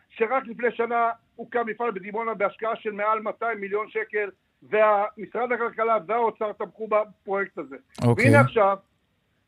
[0.09, 4.29] שרק לפני שנה הוקם מפעל בדימונה בהשקעה של מעל 200 מיליון שקל,
[4.63, 7.75] ומשרד הכלכלה והאוצר תמכו בפרויקט הזה.
[8.03, 8.25] אוקיי.
[8.25, 8.77] והנה עכשיו,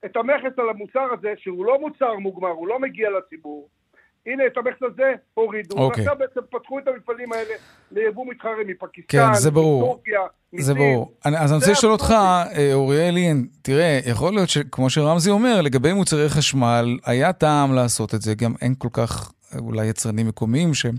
[0.05, 3.69] את המכס על המוצר הזה, שהוא לא מוצר מוגמר, הוא לא מגיע לציבור,
[4.25, 6.03] הנה, את המכס הזה הורידו, אוקיי.
[6.03, 7.53] ועכשיו בעצם פתחו את המפעלים האלה
[7.91, 9.83] ליבוא מתחרה מפקיסטן, כן, זה ברור.
[9.83, 10.19] מטורקיה,
[10.59, 10.73] זה.
[10.73, 11.13] ברור.
[11.25, 13.27] אני- אז אני רוצה לשאול אותך, אה, אוריאלי,
[13.61, 18.53] תראה, יכול להיות שכמו שרמזי אומר, לגבי מוצרי חשמל, היה טעם לעשות את זה, גם
[18.61, 20.95] אין כל כך אולי יצרנים מקומיים שהם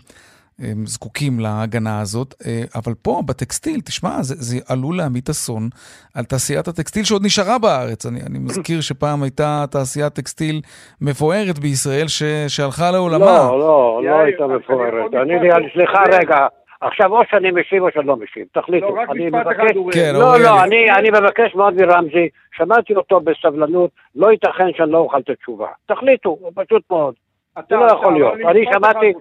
[0.59, 5.69] הם זקוקים להגנה הזאת, אה, אבל פה, בטקסטיל, תשמע, זה, זה עלול להמיט אסון
[6.15, 8.07] על תעשיית הטקסטיל שעוד נשארה בארץ.
[8.07, 10.61] אני, אני מזכיר שפעם הייתה תעשיית טקסטיל
[11.01, 13.25] מפוארת בישראל ש, שהלכה לעולמה.
[13.25, 15.15] לא, לא, לא הייתה מפוארת.
[15.23, 16.47] אני, אני- סליחה רגע.
[16.81, 18.87] עכשיו או שאני משיב או שאני לא משיב, תחליטו.
[18.97, 19.93] לא, רק אני משפט מבקש- אחד, אוריאל.
[19.95, 20.41] כן, לא.
[20.41, 25.31] לא, אני, אני מבקש מאוד מרמזי, שמעתי אותו בסבלנות, לא ייתכן שאני לא אוכל את
[25.31, 25.67] התשובה.
[25.89, 27.15] תחליטו, פשוט מאוד.
[27.57, 28.35] זה אתה- לא אתה- יכול להיות.
[28.51, 29.13] אני שמעתי.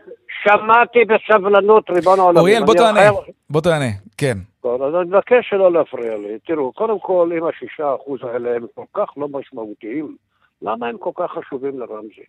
[0.43, 2.39] שמעתי בסבלנות, ריבון העולמים.
[2.41, 3.09] אוריאל, בוא תענה,
[3.49, 3.85] בוא תענה,
[4.17, 4.37] כן.
[4.61, 6.39] טוב, אז אני מבקש שלא להפריע לי.
[6.47, 10.15] תראו, קודם כל, אם השישה אחוז האלה הם כל כך לא משמעותיים,
[10.61, 12.25] למה הם כל כך חשובים לרמזי?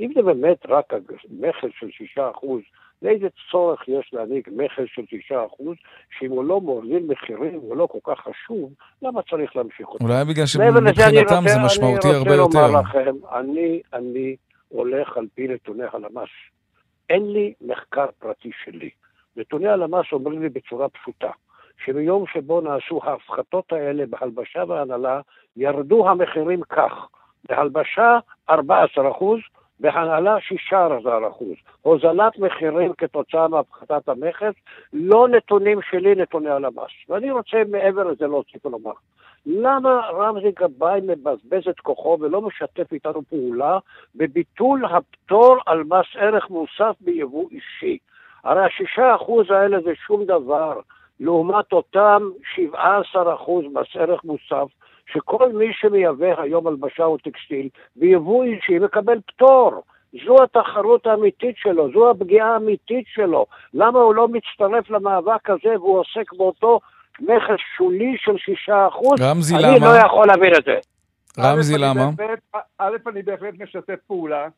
[0.00, 0.92] אם זה באמת רק
[1.40, 2.60] מכס של שישה אחוז,
[3.02, 5.76] לאיזה צורך יש להעניק מכס של שישה אחוז,
[6.18, 10.04] שאם הוא לא מוביל מחירים הוא לא כל כך חשוב, למה צריך להמשיך אותו?
[10.04, 12.66] אולי בגלל שמבחינתם זה משמעותי הרבה אני רוצה יותר.
[12.66, 14.36] לומר לכם, אני, אני
[14.74, 16.28] הולך על פי נתוני הלמ"ס.
[17.08, 18.90] אין לי מחקר פרטי שלי.
[19.36, 21.30] נתוני הלמ"ס אומרים לי בצורה פשוטה,
[21.84, 25.20] שביום שבו נעשו ההפחתות האלה בהלבשה והנהלה,
[25.56, 26.92] ירדו המחירים כך,
[27.48, 28.18] בהלבשה
[28.50, 29.40] 14 אחוז,
[29.80, 31.54] בהנהלה 16 אחוז.
[31.82, 34.54] הוזלת מחירים כתוצאה מהפחתת המכס,
[34.92, 37.08] לא נתונים שלי, נתוני הלמ"ס.
[37.08, 38.92] ואני רוצה מעבר לזה להוסיף ולומר,
[39.46, 43.78] למה רמזי גבאי מבזבז את כוחו ולא משתף איתנו פעולה
[44.14, 47.98] בביטול הפטור על מס ערך מוסף ביבוא אישי?
[48.44, 50.80] הרי השישה אחוז האלה זה שום דבר,
[51.20, 52.22] לעומת אותם
[52.54, 54.66] 17 אחוז מס ערך מוסף,
[55.12, 59.82] שכל מי שמייבא היום הלבשה או טקסטיל ביבוא אישי מקבל פטור.
[60.26, 63.46] זו התחרות האמיתית שלו, זו הפגיעה האמיתית שלו.
[63.74, 66.80] למה הוא לא מצטרף למאבק הזה והוא עוסק באותו
[67.20, 69.20] מכס שולי של שישה אחוז?
[69.22, 69.86] רמזי, אני למה?
[69.86, 70.74] לא יכול להבין את זה.
[71.38, 72.10] רמזי, א', אני למה?
[72.78, 74.48] א', אני בהחלט משתף פעולה,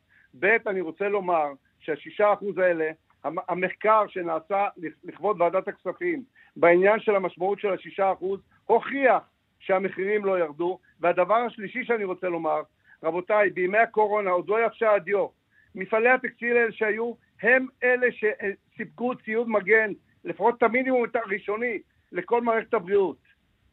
[0.40, 1.44] ב', אני רוצה לומר
[1.80, 2.90] שהשישה אחוז האלה,
[3.24, 4.66] המ- המחקר שנעשה
[5.04, 6.22] לכבוד ועדת הכספים
[6.56, 9.22] בעניין של המשמעות של השישה אחוז, הוכיח
[9.58, 10.78] שהמחירים לא ירדו.
[11.00, 12.62] והדבר השלישי שאני רוצה לומר,
[13.02, 15.26] רבותיי, בימי הקורונה עוד לא יבשה הדיו.
[15.74, 19.92] מפעלי הטקסטיל האלה שהיו, הם אלה שסיפקו ציוד מגן,
[20.24, 21.78] לפחות את המינימום הראשוני,
[22.12, 23.16] לכל מערכת הבריאות.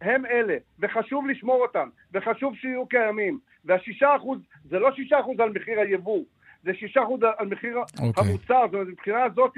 [0.02, 3.40] הם אלה, וחשוב לשמור אותם, וחשוב שיהיו קיימים.
[3.66, 6.24] והשישה אחוז, זה לא שישה אחוז על מחיר היבוא,
[6.64, 8.24] זה שישה אחוז על מחיר אוקיי.
[8.24, 9.54] המוצר, זאת אומרת, מבחינה הזאת,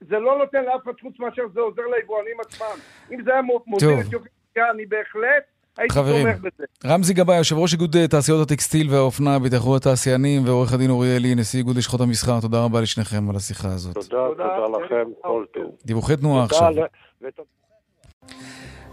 [0.00, 2.76] זה לא נותן לאף אחד חוץ מאשר זה עוזר ליבואנים עצמם.
[3.12, 3.88] אם זה היה מוזיל.
[4.00, 5.44] את יוקר אני בהחלט
[5.78, 6.64] הייתי חברים, תומך בזה.
[6.84, 11.58] רמזי גבאי, יושב ראש איגוד אה, תעשיות הטקסטיל והאופנה בהתאחדות התעשיינים, ועורך הדין אוריאלי, נשיא
[11.58, 13.94] איגוד לשכות המסחר, תודה רבה לשניכם על השיחה הזאת.
[13.94, 15.70] תודה, תודה לכם, כל טוב.
[15.84, 16.70] דיווחי תנועה עכשיו.
[16.70, 17.28] ל-.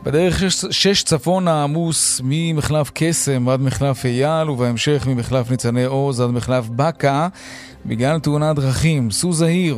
[0.03, 6.29] בדרך שש, שש צפון העמוס ממחלף קסם עד מחלף אייל, ובהמשך ממחלף ניצני עוז עד
[6.29, 7.27] מחלף בקה,
[7.85, 9.11] בגלל תאונת דרכים.
[9.11, 9.77] סעו זהיר.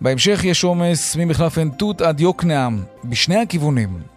[0.00, 4.15] בהמשך יש עומס ממחלף עין תות עד יוקנעם, בשני הכיוונים.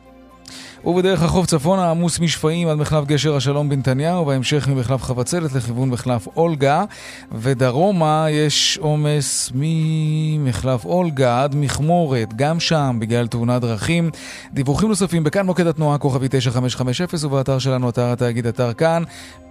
[0.85, 6.27] ובדרך החוף צפונה עמוס משפעים עד מחלף גשר השלום בנתניהו, ובהמשך ממחלף חבצלת לכיוון מחלף
[6.35, 6.83] אולגה,
[7.31, 14.09] ודרומה יש עומס ממחלף אולגה עד מכמורת, גם שם בגלל תאונת דרכים.
[14.53, 19.03] דיווחים נוספים בכאן מוקד התנועה כוכבי 9550 ובאתר שלנו, אתר התאגיד, אתר כאן,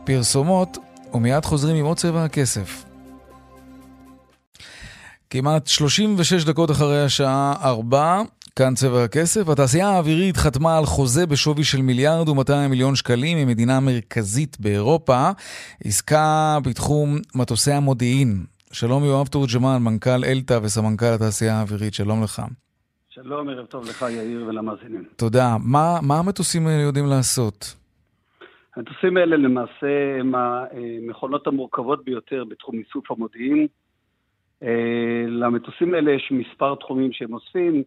[0.04, 0.78] פרסומות,
[1.14, 2.84] ומיד חוזרים עם עוד צבע הכסף.
[5.30, 8.22] כמעט 36 דקות אחרי השעה 4,
[8.58, 9.48] כאן צבע הכסף.
[9.48, 15.30] התעשייה האווירית חתמה על חוזה בשווי של מיליארד ו-200 מיליון שקלים עם מדינה מרכזית באירופה,
[15.84, 18.28] עסקה בתחום מטוסי המודיעין.
[18.72, 22.42] שלום יואב תורג'מן, מנכ"ל אלתא וסמנכ"ל התעשייה האווירית, שלום לך.
[23.08, 25.04] שלום, ערב טוב לך יאיר ולמאזינים.
[25.16, 25.56] תודה.
[25.64, 27.76] מה, מה המטוסים האלה יודעים לעשות?
[28.76, 33.66] המטוסים האלה למעשה הם המכונות המורכבות ביותר בתחום איסוף המודיעין.
[34.62, 37.82] אה, למטוסים האלה יש מספר תחומים שהם אוספים,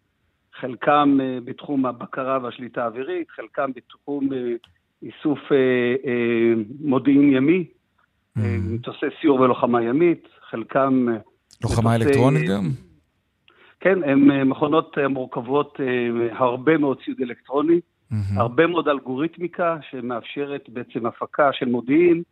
[0.60, 4.38] חלקם אה, בתחום הבקרה והשליטה האווירית, חלקם בתחום אה,
[5.02, 5.38] איסוף
[6.80, 7.64] מודיעין ימי,
[8.36, 11.06] מטוסי סיור ולוחמה ימית, חלקם...
[11.62, 12.68] לוחמה אלקטרונית גם?
[13.80, 15.80] כן, הן מכונות מורכבות,
[16.30, 17.80] הרבה מאוד ציוד אלקטרוני,
[18.36, 22.22] הרבה מאוד אלגוריתמיקה שמאפשרת בעצם הפקה של מודיעין,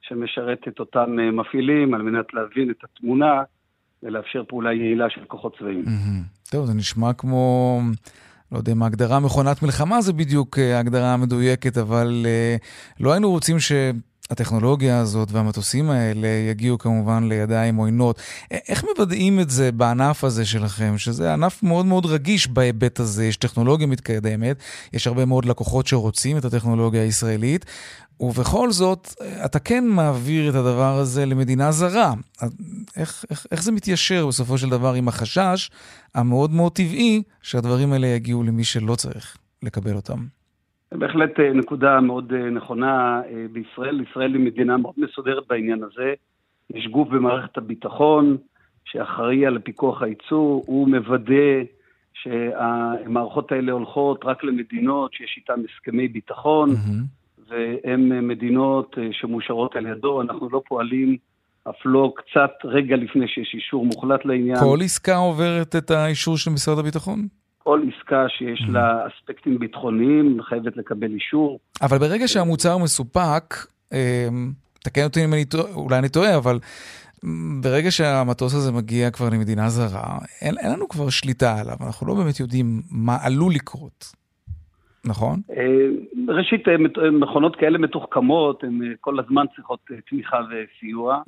[0.00, 3.42] שמשרת את אותם אה, מפעילים על מנת להבין את התמונה
[4.02, 5.84] ולאפשר פעולה יעילה של כוחות צבאיים.
[6.50, 7.80] טוב, זה נשמע כמו,
[8.52, 12.56] לא יודע אם ההגדרה מכונת מלחמה זה בדיוק אה, ההגדרה המדויקת, אבל אה,
[13.00, 13.56] לא היינו רוצים
[14.30, 18.20] הטכנולוגיה הזאת והמטוסים האלה יגיעו כמובן לידיים עוינות.
[18.50, 23.36] איך מוודאים את זה בענף הזה שלכם, שזה ענף מאוד מאוד רגיש בהיבט הזה, יש
[23.36, 24.56] טכנולוגיה מתקדמת,
[24.92, 27.66] יש הרבה מאוד לקוחות שרוצים את הטכנולוגיה הישראלית,
[28.20, 29.14] ובכל זאת,
[29.44, 32.14] אתה כן מעביר את הדבר הזה למדינה זרה.
[32.96, 35.70] איך, איך, איך זה מתיישר בסופו של דבר עם החשש
[36.14, 40.39] המאוד מאוד טבעי שהדברים האלה יגיעו למי שלא צריך לקבל אותם?
[40.94, 44.00] בהחלט אה, נקודה מאוד אה, נכונה אה, בישראל.
[44.00, 46.14] ישראל היא מדינה מאוד מסודרת בעניין הזה.
[46.70, 48.36] יש גוף במערכת הביטחון
[48.84, 51.62] שאחראי על פיקוח הייצור, הוא מוודא
[52.12, 56.70] שהמערכות האלה הולכות רק למדינות שיש איתן הסכמי ביטחון,
[57.48, 60.22] והן מדינות שמאושרות על ידו.
[60.22, 61.16] אנחנו לא פועלים
[61.68, 64.56] אף לא קצת רגע לפני שיש אישור מוחלט לעניין.
[64.56, 67.28] כל עסקה עוברת את האישור של משרד הביטחון?
[67.70, 71.58] כל עסקה שיש לה אספקטים ביטחוניים חייבת לקבל אישור.
[71.82, 73.54] אבל ברגע שהמוצר מסופק,
[73.92, 74.28] אה,
[74.84, 76.58] תקן אותי אם אני טועה, אולי אני טועה, אבל
[77.62, 82.14] ברגע שהמטוס הזה מגיע כבר למדינה זרה, אין, אין לנו כבר שליטה עליו, אנחנו לא
[82.14, 84.04] באמת יודעים מה עלול לקרות,
[85.04, 85.40] נכון?
[85.50, 89.80] אה, ראשית, אה, אה, מכונות כאלה מתוחכמות, הן כל הזמן צריכות
[90.10, 91.22] תמיכה וסיוע.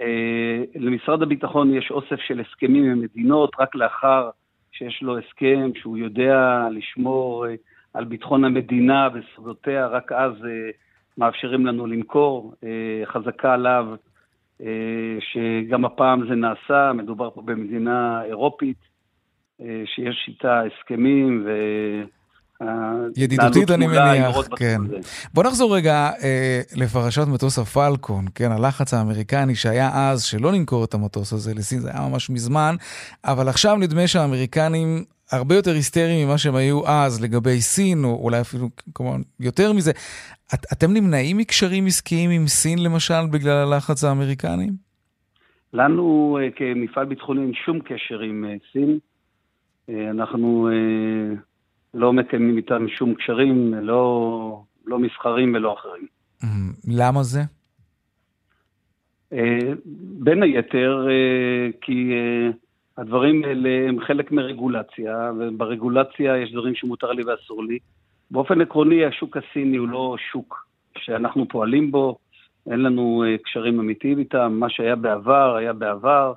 [0.00, 4.30] אה, למשרד הביטחון יש אוסף של הסכמים עם מדינות, רק לאחר
[4.78, 7.54] שיש לו הסכם שהוא יודע לשמור אה,
[7.94, 10.70] על ביטחון המדינה וסודותיה, רק אז אה,
[11.18, 12.54] מאפשרים לנו למכור.
[12.64, 13.86] אה, חזקה עליו
[15.20, 18.76] שגם הפעם זה נעשה, מדובר פה במדינה אירופית,
[19.84, 21.50] שיש איתה הסכמים ו...
[23.16, 24.80] ידידותית אני מניח, כן.
[25.34, 30.94] בוא נחזור רגע אה, לפרשת מטוס הפלקון, כן, הלחץ האמריקני שהיה אז שלא נמכור את
[30.94, 32.74] המטוס הזה לסין, זה היה ממש מזמן,
[33.24, 38.40] אבל עכשיו נדמה שהאמריקנים הרבה יותר היסטריים ממה שהם היו אז לגבי סין, או אולי
[38.40, 39.90] אפילו כמובן יותר מזה.
[40.54, 44.70] את, אתם נמנעים מקשרים עסקיים עם סין למשל בגלל הלחץ האמריקני?
[45.72, 48.98] לנו אה, כמפעל ביטחוני אין שום קשר עם אה, סין.
[49.88, 51.36] אה, אנחנו אה,
[51.94, 56.06] לא מקיימים איתם שום קשרים, לא, לא מסחרים ולא אחרים.
[56.88, 57.40] למה זה?
[59.32, 62.50] אה, בין היתר, אה, כי אה,
[62.98, 67.78] הדברים האלה הם חלק מרגולציה, וברגולציה יש דברים שמותר לי ואסור לי.
[68.30, 70.66] באופן עקרוני, השוק הסיני הוא לא שוק
[70.98, 72.16] שאנחנו פועלים בו,
[72.70, 76.32] אין לנו קשרים אמיתיים איתם, מה שהיה בעבר, היה בעבר.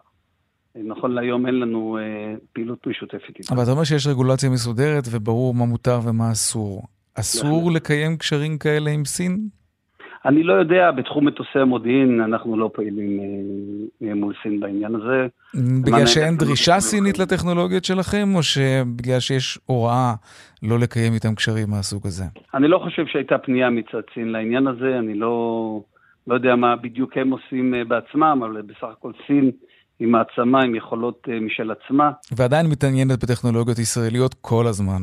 [0.77, 3.53] אה, נכון להיום אין לנו אה, פעילות משותפת איתם.
[3.53, 6.83] אבל אתה אומר שיש רגולציה מסודרת וברור מה מותר ומה אסור.
[7.19, 9.47] אסור לקיים קשרים כאלה עם סין?
[10.25, 13.19] אני לא יודע, בתחום מטוסי המודיעין אנחנו לא פעילים
[14.03, 15.27] אה, מול סין בעניין הזה.
[15.85, 20.13] בגלל שאין דרישה סינית לטכנולוגיות שלכם, או שבגלל שיש הוראה
[20.63, 22.23] לא לקיים איתם קשרים מהסוג הזה?
[22.53, 25.81] אני לא חושב שהייתה פנייה מצד סין לעניין הזה, אני לא,
[26.27, 29.51] לא יודע מה בדיוק הם עושים אה, בעצמם, אבל בסך הכל סין
[29.99, 32.12] היא מעצמה עם יכולות אה, משל עצמה.
[32.31, 35.01] ועדיין מתעניינת בטכנולוגיות ישראליות כל הזמן.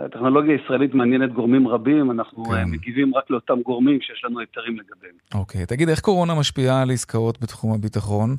[0.00, 2.64] הטכנולוגיה הישראלית מעניינת גורמים רבים, אנחנו כן.
[2.64, 5.14] מגיבים רק לאותם גורמים שיש לנו היתרים לגביהם.
[5.34, 8.36] אוקיי, תגיד, איך קורונה משפיעה על עסקאות בתחום הביטחון?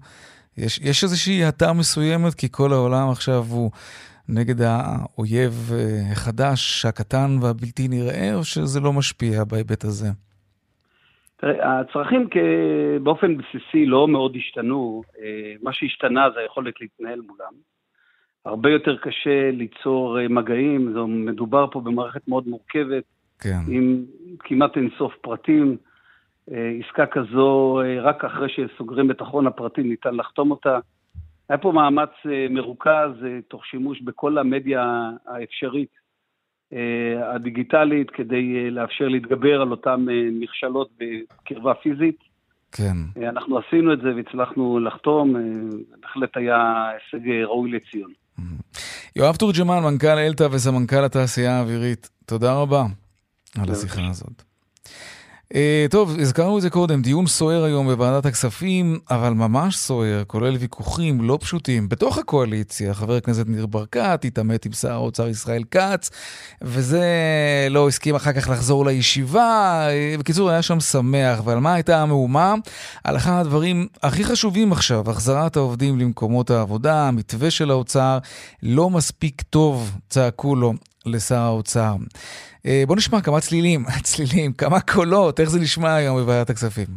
[0.58, 3.71] יש, יש איזושהי האטה מסוימת, כי כל העולם עכשיו הוא
[4.29, 10.08] נגד האויב אה, החדש, הקטן והבלתי נראה, או שזה לא משפיע בהיבט הזה?
[11.43, 12.29] הצרכים
[13.03, 15.01] באופן בסיסי לא מאוד השתנו.
[15.19, 17.53] אה, מה שהשתנה זה היכולת להתנהל מולם.
[18.45, 23.03] הרבה יותר קשה ליצור אה, מגעים, זו מדובר פה במערכת מאוד מורכבת,
[23.39, 23.60] כן.
[23.67, 24.06] עם
[24.39, 25.77] כמעט אינסוף פרטים.
[26.51, 30.79] אה, עסקה כזו, רק אחרי שסוגרים את אחרון הפרטים ניתן לחתום אותה.
[31.49, 32.10] היה פה מאמץ
[32.49, 33.12] מרוכז,
[33.47, 36.02] תוך שימוש בכל המדיה האפשרית
[37.36, 42.17] הדיגיטלית, כדי לאפשר להתגבר על אותן מכשלות בקרבה פיזית.
[42.71, 42.97] כן.
[43.29, 45.36] אנחנו עשינו את זה והצלחנו לחתום,
[46.01, 48.12] בהחלט היה הישג ראוי לציון.
[49.15, 52.83] יואב תורג'מן, מנכ"ל אלתא וסמנכ"ל התעשייה האווירית, תודה רבה
[53.62, 54.43] על השיחה הזאת.
[55.53, 55.55] Uh,
[55.89, 61.21] טוב, הזכרנו את זה קודם, דיון סוער היום בוועדת הכספים, אבל ממש סוער, כולל ויכוחים
[61.21, 62.93] לא פשוטים בתוך הקואליציה.
[62.93, 66.09] חבר הכנסת ניר ברקת התעמת עם שר האוצר ישראל כץ,
[66.61, 67.07] וזה
[67.69, 69.87] לא הסכים אחר כך לחזור לישיבה.
[70.19, 71.41] בקיצור, היה שם שמח.
[71.43, 72.55] ועל מה הייתה המהומה?
[73.03, 78.17] על אחד הדברים הכי חשובים עכשיו, החזרת העובדים למקומות העבודה, המתווה של האוצר
[78.63, 80.73] לא מספיק טוב, צעקו לו
[81.05, 81.95] לשר האוצר.
[82.87, 86.87] בוא נשמע כמה צלילים, צלילים, כמה קולות, איך זה נשמע היום בוועדת הכספים.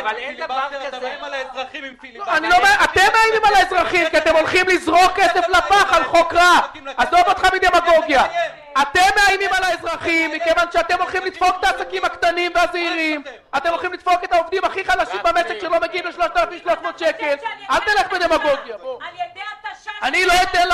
[0.00, 0.88] אבל אין דבר כזה...
[0.88, 2.36] אתה מאיים על האזרחים עם פיליבסטר.
[2.36, 6.32] אני לא מאיים, אתם מאיימים על האזרחים כי אתם הולכים לזרוק כסף לפח על חוק
[6.34, 6.58] רע.
[6.96, 8.24] עזוב אותך מדמגוגיה.
[8.82, 13.22] אתם מאיימים על האזרחים מכיוון שאתם הולכים לדפוק את העסקים הקטנים והזעירים
[13.56, 17.34] אתם הולכים לדפוק את העובדים הכי חלשים במשק שלא מגיעים ל-3,300 שקל
[17.70, 18.98] אל תלך בדמגוגיה בוא
[20.02, 20.68] אני לא אתן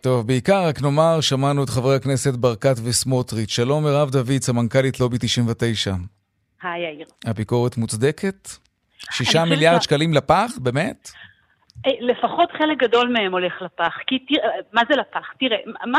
[0.00, 3.50] טוב, בעיקר רק נאמר, שמענו את חברי הכנסת ברקת וסמוטריץ'.
[3.50, 5.90] שלום מירב דוד, סמנכ"לית לובי 99.
[6.62, 7.06] היי יאיר.
[7.26, 8.48] הביקורת מוצדקת?
[9.10, 10.50] שישה מיליארד שקלים לפח?
[10.58, 11.10] באמת?
[11.86, 13.94] אה, לפחות חלק גדול מהם הולך לפח.
[14.06, 15.32] כי תראה, מה זה לפח?
[15.40, 15.56] תראה,
[15.86, 15.98] מה,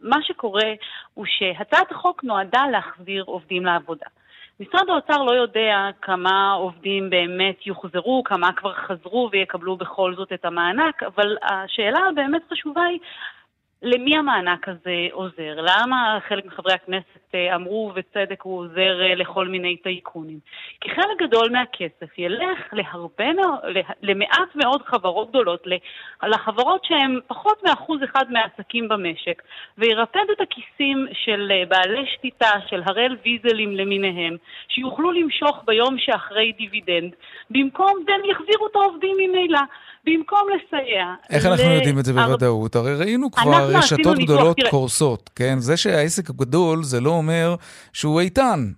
[0.00, 0.72] מה שקורה
[1.14, 4.06] הוא שהצעת החוק נועדה להחזיר עובדים לעבודה.
[4.62, 10.44] משרד האוצר לא יודע כמה עובדים באמת יוחזרו, כמה כבר חזרו ויקבלו בכל זאת את
[10.44, 12.98] המענק, אבל השאלה הבאמת חשובה היא
[13.82, 15.56] למי המענק הזה עוזר?
[15.56, 17.21] למה חלק מחברי הכנסת
[17.54, 20.38] אמרו, ובצדק הוא עוזר אה, לכל מיני טייקונים?
[20.80, 23.24] כי חלק גדול מהכסף ילך להרבה
[24.02, 25.64] למעט מאוד חברות גדולות,
[26.22, 29.42] לחברות שהן פחות מאחוז אחד מהעסקים במשק,
[29.78, 34.36] וירפד את הכיסים של אה, בעלי שליטה, של הראל ויזלים למיניהם,
[34.68, 37.12] שיוכלו למשוך ביום שאחרי דיבידנד,
[37.50, 39.60] במקום, והם יחזירו את העובדים ממילא,
[40.06, 41.14] במקום לסייע.
[41.30, 42.76] איך אנחנו ל- יודעים את זה הר- בוודאות?
[42.76, 44.70] הרי ראינו אנחנו כבר רשתות גדולות תראה.
[44.70, 45.54] קורסות, כן?
[45.58, 47.54] זה שהעסק גדול זה לא אומר
[47.92, 48.70] שהוא איתן.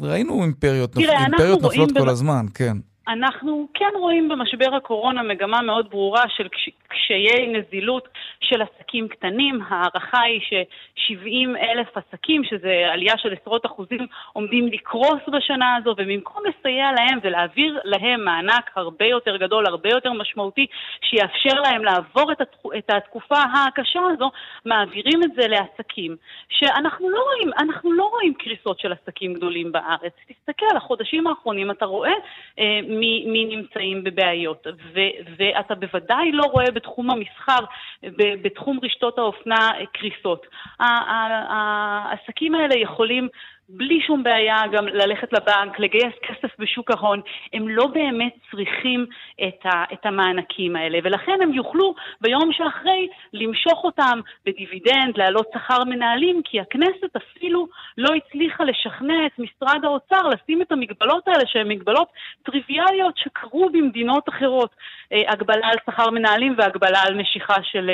[0.00, 2.76] ראינו אימפריות, נופ- תראה, אנחנו אימפריות נופלות כל במ- הזמן, כן.
[3.08, 8.08] אנחנו כן רואים במשבר הקורונה מגמה מאוד ברורה של קש- קשיי נזילות
[8.40, 9.60] של עסקים קטנים.
[9.68, 16.42] ההערכה היא ש-70 אלף עסקים, שזה עלייה של עשרות אחוזים, עומדים לקרוס בשנה הזו, ובמקום
[16.46, 20.66] לסייע להם ולהעביר להם מענק הרבה יותר גדול, הרבה יותר משמעותי,
[21.00, 23.36] שיאפשר להם לעבור את, התקו- את התקופה
[23.68, 24.30] הקשה הזו,
[24.64, 26.16] מעבירים את זה לעסקים.
[26.48, 30.12] שאנחנו לא רואים, אנחנו לא רואים קריסות של עסקים גדולים בארץ.
[30.28, 32.12] תסתכל, החודשים האחרונים אתה רואה
[32.58, 34.66] אה, מי, מי נמצאים בבעיות.
[34.66, 35.00] ו,
[35.38, 37.64] ואתה בוודאי לא רואה בתחום המסחר,
[38.02, 40.46] ב, בתחום רשתות האופנה, קריסות.
[40.80, 43.28] העסקים האלה יכולים...
[43.68, 47.20] בלי שום בעיה גם ללכת לבנק, לגייס כסף בשוק ההון,
[47.52, 49.06] הם לא באמת צריכים
[49.48, 55.84] את, ה, את המענקים האלה, ולכן הם יוכלו ביום שאחרי למשוך אותם בדיבידנד, להעלות שכר
[55.84, 61.68] מנהלים, כי הכנסת אפילו לא הצליחה לשכנע את משרד האוצר לשים את המגבלות האלה, שהן
[61.68, 62.08] מגבלות
[62.42, 64.70] טריוויאליות שקרו במדינות אחרות,
[65.12, 67.90] אה, הגבלה על שכר מנהלים והגבלה על משיכה של...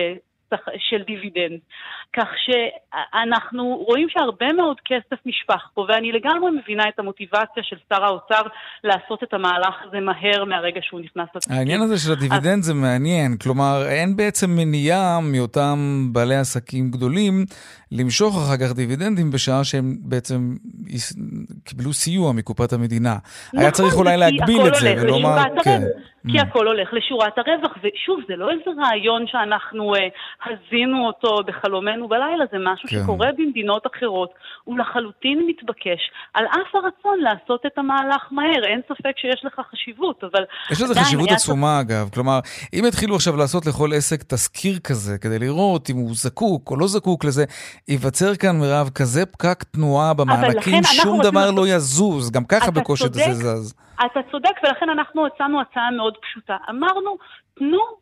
[0.79, 1.61] של דיבידנד.
[2.17, 8.05] כך שאנחנו רואים שהרבה מאוד כסף נשפך פה, ואני לגמרי מבינה את המוטיבציה של שר
[8.05, 8.43] האוצר
[8.85, 11.57] לעשות את המהלך הזה מהר מהרגע שהוא נכנס לתפקיד.
[11.57, 17.45] העניין הזה של הדיבידנד זה מעניין, כלומר אין בעצם מניעה מאותם בעלי עסקים גדולים
[17.93, 20.57] למשוך אחר כך דיבידנדים בשעה שהם בעצם
[21.65, 23.17] קיבלו סיוע מקופת המדינה.
[23.53, 25.83] היה נכון, צריך אולי להגביל את זה ולומר, כן.
[26.29, 30.01] כי הכל הולך לשורת הרווח, ושוב, זה לא איזה רעיון שאנחנו אה,
[30.47, 33.03] הזינו אותו בחלומנו בלילה, זה משהו כן.
[33.03, 34.31] שקורה במדינות אחרות,
[34.65, 36.01] הוא לחלוטין מתבקש,
[36.35, 41.01] על אף הרצון לעשות את המהלך מהר, אין ספק שיש לך חשיבות, אבל יש לזה
[41.01, 42.39] חשיבות עצומה אגב, כלומר,
[42.75, 46.87] אם יתחילו עכשיו לעשות לכל עסק תזכיר כזה, כדי לראות אם הוא זקוק או לא
[46.87, 47.45] זקוק לזה,
[47.89, 53.05] ייווצר כאן, מירב, כזה פקק תנועה במענקים, שום דבר לא יזוז, גם ככה בקושי.
[53.13, 53.75] זה זז.
[54.07, 56.57] אתה צודק, ולכן אנחנו הצענו הצעה מאוד פשוטה.
[56.71, 57.17] אמרנו,
[57.55, 58.00] תנו,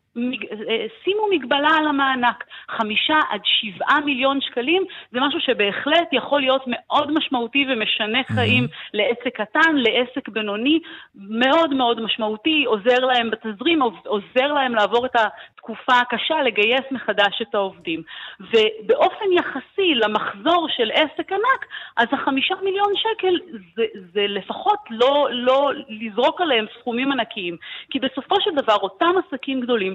[1.04, 2.44] שימו מגבלה על המענק.
[2.68, 9.40] חמישה עד שבעה מיליון שקלים זה משהו שבהחלט יכול להיות מאוד משמעותי ומשנה חיים לעסק
[9.40, 10.80] קטן, לעסק בינוני,
[11.14, 17.54] מאוד מאוד משמעותי, עוזר להם בתזרים, עוזר להם לעבור את התקופה הקשה, לגייס מחדש את
[17.54, 18.02] העובדים.
[18.40, 21.66] ובאופן יחסי למחזור של עסק ענק,
[21.96, 23.34] אז החמישה מיליון שקל
[23.76, 27.56] זה, זה לפחות לא, לא לזרוק עליהם סכומים ענקיים.
[27.90, 29.94] כי בסופו של דבר אותם עסקים גדולים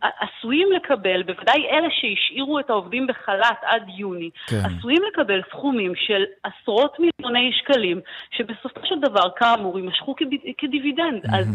[0.00, 4.56] עשויים לקבל, בוודאי אלה שהשאירו את העובדים בחל"ת עד יוני, כן.
[4.64, 8.00] עשויים לקבל סכומים של עשרות מיליוני שקלים,
[8.30, 11.22] שבסופו של דבר, כאמור, יימשכו כדיב- כדיבידנד.
[11.34, 11.46] אז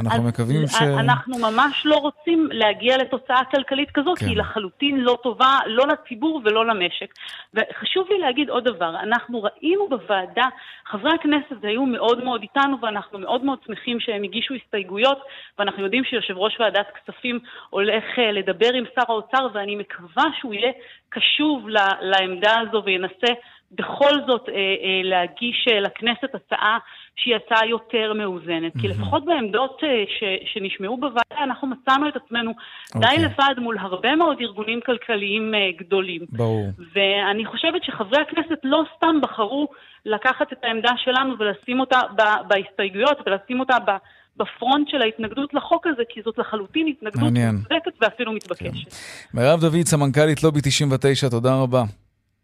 [0.00, 0.82] אנחנו מקווים ש...
[0.82, 4.24] אנחנו ממש לא רוצים להגיע לתוצאה כלכלית כזאת, כן.
[4.26, 7.14] כי היא לחלוטין לא טובה, לא לציבור ולא למשק.
[7.54, 10.46] וחשוב לי להגיד עוד דבר, אנחנו ראינו בוועדה,
[10.86, 15.18] חברי הכנסת היו מאוד מאוד איתנו, ואנחנו מאוד מאוד שמחים שהם הגישו הסתייגויות,
[15.58, 17.38] ואנחנו יודעים שיושב ראש ועדת כספים
[17.70, 20.72] הולך אה, לדבר עם שר האוצר, ואני מקווה שהוא יהיה
[21.08, 21.68] קשוב
[22.00, 23.32] לעמדה הזו וינסה
[23.72, 26.78] בכל זאת אה, אה, להגיש אה, לכנסת הצעה
[27.16, 28.72] שהיא הצעה יותר מאוזנת.
[28.80, 32.52] כי לפחות בעמדות אה, ש, שנשמעו בוועדה, אנחנו מצאנו את עצמנו
[32.94, 33.24] די אוקיי.
[33.24, 36.20] לבד מול הרבה מאוד ארגונים כלכליים אה, גדולים.
[36.32, 36.66] ברור.
[36.94, 39.68] ואני חושבת שחברי הכנסת לא סתם בחרו
[40.06, 43.96] לקחת את העמדה שלנו ולשים אותה ב- בהסתייגויות ולשים אותה ב-
[44.36, 47.32] בפרונט של ההתנגדות לחוק הזה, כי זאת לחלוטין התנגדות.
[47.32, 48.94] מוצדקת ואפילו מתבקשת.
[49.34, 51.84] מירב דוד, סמנכ"לית לובי 99, תודה רבה.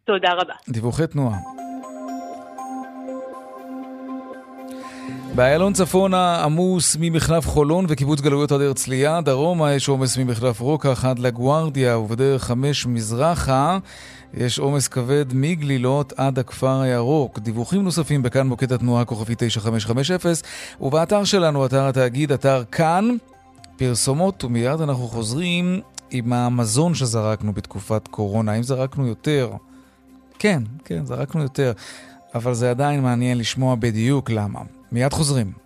[0.05, 0.55] תודה רבה.
[0.68, 1.36] דיווחי תנועה.
[5.34, 11.18] באיילון צפונה עמוס ממחלף חולון וקיבוץ גלויות עד הרצליה, דרומה יש עומס ממחלף רוקח עד
[11.18, 13.78] לגוארדיה ובדרך חמש מזרחה
[14.35, 17.39] יש עומס כבד מגלילות עד הכפר הירוק.
[17.39, 20.16] דיווחים נוספים בכאן מוקד התנועה כוכבי 9550
[20.80, 23.09] ובאתר שלנו, אתר התאגיד, אתר כאן,
[23.76, 25.80] פרסומות ומיד אנחנו חוזרים
[26.11, 28.53] עם המזון שזרקנו בתקופת קורונה.
[28.53, 29.53] האם זרקנו יותר?
[30.39, 31.72] כן, כן, זרקנו יותר.
[32.35, 34.61] אבל זה עדיין מעניין לשמוע בדיוק למה.
[34.93, 35.62] מיד חוזרים.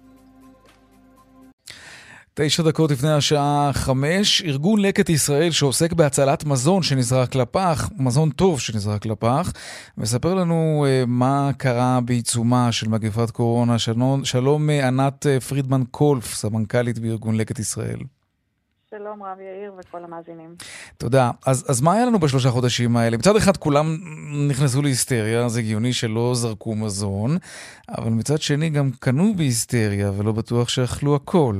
[2.38, 8.60] תשע דקות לפני השעה חמש, ארגון לקט ישראל שעוסק בהצלת מזון שנזרק לפח, מזון טוב
[8.60, 9.52] שנזרק לפח,
[9.98, 13.78] מספר לנו uh, מה קרה בעיצומה של מגפת קורונה.
[13.78, 17.98] שלום, שלום uh, ענת uh, פרידמן קולף, סמנכ"לית בארגון לקט ישראל.
[18.90, 20.54] שלום רב יאיר וכל המאזינים.
[20.98, 21.30] תודה.
[21.46, 23.16] אז, אז מה היה לנו בשלושה חודשים האלה?
[23.16, 23.96] מצד אחד כולם
[24.48, 27.38] נכנסו להיסטריה, זה הגיוני שלא זרקו מזון,
[27.88, 31.56] אבל מצד שני גם קנו בהיסטריה ולא בטוח שאכלו הכל.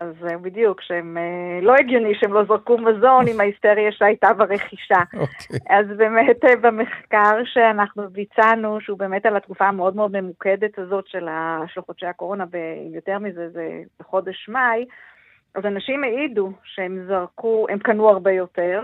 [0.00, 5.02] אז זהו בדיוק, שהם אה, לא הגיוני שהם לא זרקו מזון עם ההיסטריה שהייתה ברכישה.
[5.14, 5.58] אוקיי.
[5.68, 11.28] אז באמת אה, במחקר שאנחנו ביצענו, שהוא באמת על התקופה המאוד מאוד ממוקדת הזאת של
[11.28, 14.86] ה- של חודשי הקורונה, ויותר מזה זה בחודש מאי,
[15.54, 18.82] אז אנשים העידו שהם זרקו, הם קנו הרבה יותר,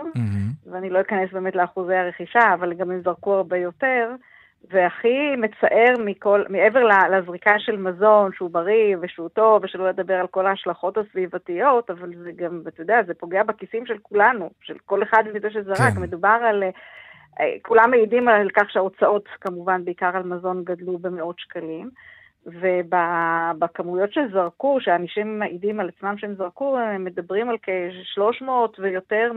[0.67, 4.11] ואני לא אכנס באמת לאחוזי הרכישה, אבל גם הם זרקו הרבה יותר,
[4.71, 10.47] והכי מצער מכל, מעבר לזריקה של מזון שהוא בריא ושהוא טוב, ושלא לדבר על כל
[10.47, 15.23] ההשלכות הסביבתיות, אבל זה גם, אתה יודע, זה פוגע בכיסים של כולנו, של כל אחד
[15.35, 15.95] מזה שזרק.
[15.95, 16.01] כן.
[16.01, 16.63] מדובר על...
[17.41, 21.91] אה, כולם מעידים על כך שההוצאות, כמובן, בעיקר על מזון, גדלו במאות שקלים.
[22.47, 28.49] ובכמויות שזרקו, שאנשים מעידים על עצמם שהם זרקו, הם מדברים על כ-300
[28.79, 29.33] ויותר,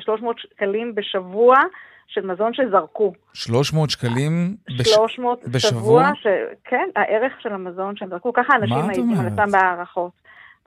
[0.00, 1.56] 300 שקלים בשבוע
[2.10, 3.12] של מזון שזרקו.
[3.32, 4.88] 300 שקלים בש...
[4.88, 5.80] 300 בשבוע?
[5.80, 6.26] שבוע, ש...
[6.64, 9.32] כן, הערך של המזון שהם זרקו, ככה אנשים אומרת?
[9.32, 10.12] עצמם בהערכות.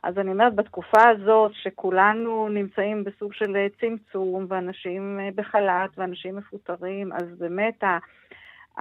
[0.04, 6.36] אז אני אומרת, בתקופה הזאת, שכולנו נמצאים בסוג של אה, צמצום, ואנשים אה, בחל"ת, ואנשים
[6.36, 7.98] מפוטרים, אז באמת ה...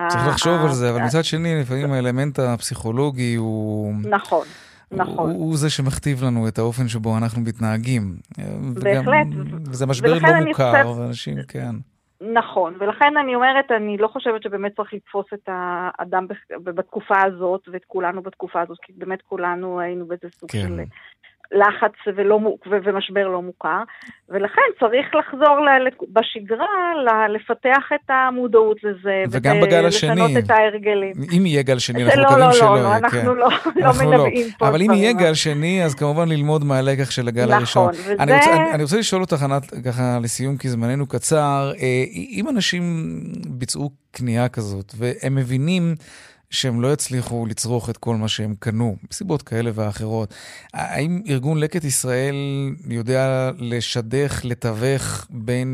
[0.08, 3.92] צריך לחשוב על זה, אבל מצד שני, לפעמים האלמנט הפסיכולוגי הוא...
[4.10, 4.46] נכון,
[4.92, 5.30] נכון.
[5.30, 8.16] הוא, הוא זה שמכתיב לנו את האופן שבו אנחנו מתנהגים.
[8.38, 9.26] וגם- בהחלט.
[9.66, 11.74] וזה משבר לא מוכר, ואנשים, כן.
[12.22, 17.84] נכון, ולכן אני אומרת, אני לא חושבת שבאמת צריך לתפוס את האדם בתקופה הזאת, ואת
[17.84, 20.58] כולנו בתקופה הזאת, כי באמת כולנו היינו באיזה סוג כן.
[20.58, 20.82] של
[21.52, 22.50] לחץ ולא, ו-
[22.84, 23.82] ומשבר לא מוכר,
[24.28, 26.66] ולכן צריך לחזור ל- בשגרה
[27.04, 30.38] ל- לפתח את המודעות לזה, וגם בגל ולשנות השני.
[30.38, 31.12] את ההרגלים.
[31.36, 33.26] אם יהיה גל שני, אנחנו לא, מקווים לא, שלא לא, יהיה, לא, אנחנו כן.
[33.26, 33.48] לא- לא
[33.82, 34.90] אנחנו מנבאים פה אבל אם.
[34.92, 37.88] יהיה גל שני, אז כמובן ללמוד מהלקח של הגל נכון, הראשון.
[37.88, 42.04] וזה- אני רוצה- אני- אני רוצה לשאול אותך, ענת, ככה לסיום, כי זמננו קצר, אה,
[42.30, 42.82] אם אנשים
[43.48, 45.94] ביצעו קנייה כזאת, והם מבינים
[46.52, 50.34] שהם לא יצליחו לצרוך את כל מה שהם קנו, מסיבות כאלה ואחרות,
[50.74, 52.34] האם ארגון לקט ישראל
[52.88, 55.68] יודע לשדך, לתווך בין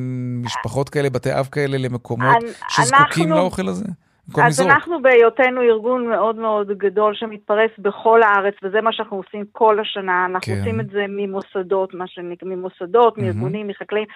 [0.44, 3.84] משפחות כאלה, בתי אב כאלה, למקומות אנ- שזקוקים אנחנו- לאוכל הזה?
[4.28, 4.70] במקום אז לזרוק.
[4.70, 10.26] אנחנו בהיותנו ארגון מאוד מאוד גדול שמתפרס בכל הארץ, וזה מה שאנחנו עושים כל השנה.
[10.26, 10.58] אנחנו כן.
[10.58, 13.28] עושים את זה ממוסדות, מה שנקרא, ממוסדות, מהמם.
[13.30, 14.06] מארגונים, מחקלאים.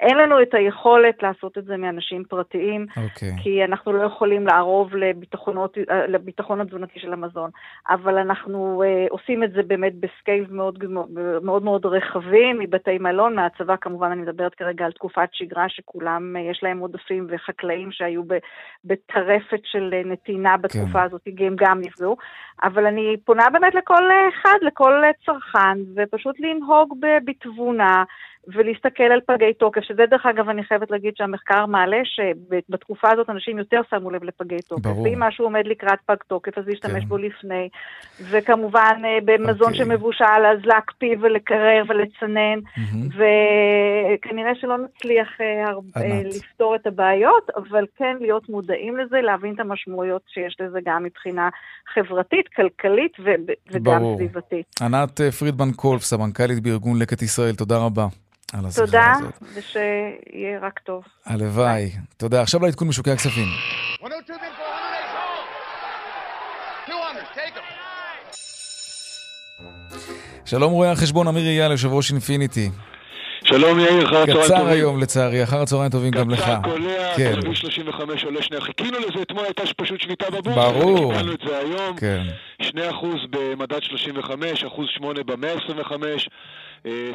[0.00, 3.32] אין לנו את היכולת לעשות את זה מאנשים פרטיים, אוקיי.
[3.42, 7.50] כי אנחנו לא יכולים לערוב אה, לביטחון התזונתי של המזון.
[7.88, 10.84] אבל אנחנו אה, עושים את זה באמת בסקייל מאוד
[11.42, 16.40] מאוד, מאוד רחבים, מבתי מלון, מהצבא כמובן, אני מדברת כרגע על תקופת שגרה שכולם, אה,
[16.40, 18.22] יש להם עודפים, וחקלאים שהיו
[18.84, 21.04] בטרפת של אה, נתינה בתקופה כן.
[21.04, 22.16] הזאת, הם גם נפגעו.
[22.62, 28.04] אבל אני פונה באמת לכל אחד, לכל אה, צרכן, ופשוט לנהוג בתבונה.
[28.48, 33.58] ולהסתכל על פגי תוקף, שזה דרך אגב אני חייבת להגיד שהמחקר מעלה שבתקופה הזאת אנשים
[33.58, 34.82] יותר שמו לב לפגי תוקף.
[34.82, 35.02] ברור.
[35.02, 37.08] ואם משהו עומד לקראת פג תוקף אז להשתמש כן.
[37.08, 37.68] בו לפני.
[38.30, 39.74] וכמובן אה, במזון אוקיי.
[39.84, 42.58] שמבושל אז להקפיא ולקרר ולצנן.
[43.08, 46.20] וכנראה שלא נצליח אה, הרבה- אה.
[46.24, 51.48] לפתור את הבעיות, אבל כן להיות מודעים לזה, להבין את המשמעויות שיש לזה גם מבחינה
[51.94, 54.16] חברתית, כלכלית ו- וגם ברור.
[54.16, 54.66] סביבתית.
[54.82, 58.06] ענת פרידמן קולף, סמנכ"לית בארגון לקט ישראל, תודה רבה
[58.52, 59.32] על השיחה תודה, הזאת.
[59.54, 61.02] ושיהיה רק טוב.
[61.26, 61.90] הלוואי.
[62.16, 62.42] תודה.
[62.42, 63.48] עכשיו לעדכון משוקי הכספים.
[70.44, 72.70] שלום רואה החשבון אמיר אייל, יושב ראש אינפיניטי.
[73.44, 74.72] שלום יאיר, אחר הצהריים קצר טובים.
[74.72, 76.52] היום לצערי, אחר הצהריים טובים גם לך.
[76.64, 81.12] קולע, כן, תל אביב 35 עולה שני, חיכינו לזה, אתמול הייתה פשוט שביתה בבורסה, ברור.
[81.12, 82.22] קיבלנו את זה היום, כן.
[82.62, 82.70] 2%
[83.30, 86.16] במדד 35, 1.8 ב-125, אה,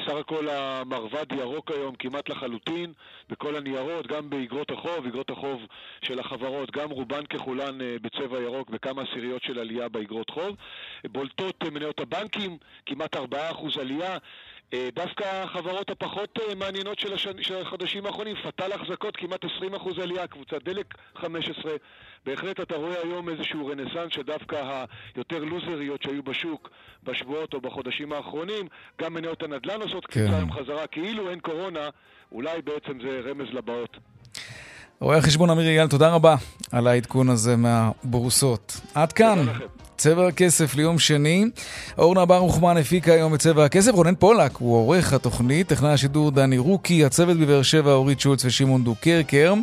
[0.07, 2.93] סך הכל המרבד ירוק היום כמעט לחלוטין
[3.29, 5.61] בכל הניירות, גם באגרות החוב, אגרות החוב
[6.01, 10.55] של החברות, גם רובן ככולן אה, בצבע ירוק וכמה עשיריות של עלייה באגרות חוב.
[11.11, 13.19] בולטות אה, מניות הבנקים, כמעט 4%
[13.81, 14.17] עלייה.
[14.73, 17.41] אה, דווקא החברות הפחות אה, מעניינות של, השנ...
[17.41, 21.71] של החודשים האחרונים, פתל החזקות כמעט 20% עלייה, קבוצת דלק 15.
[22.25, 26.69] בהחלט אתה רואה היום איזשהו רנסאנס שדווקא היותר לוזריות שהיו בשוק
[27.03, 28.67] בשבועות או בחודשים האחרונים,
[29.01, 30.11] גם מניות הנדל"ן עושות כן.
[30.11, 31.89] קפיצה עם חזרה, כאילו אין קורונה,
[32.31, 33.97] אולי בעצם זה רמז לבאות.
[34.99, 36.35] רואה החשבון אמיר אייל, תודה רבה
[36.71, 38.79] על העדכון הזה מהבורסות.
[38.95, 39.45] עד כאן.
[39.97, 41.45] צבע הכסף ליום שני.
[41.97, 43.91] אורנה ברוכמן הפיקה היום את צבע הכסף.
[43.93, 48.83] רונן פולק הוא עורך התוכנית, טכנאי השידור דני רוקי, הצוות בבאר שבע אורית שולץ ושמעון
[48.83, 49.53] דוקרקר.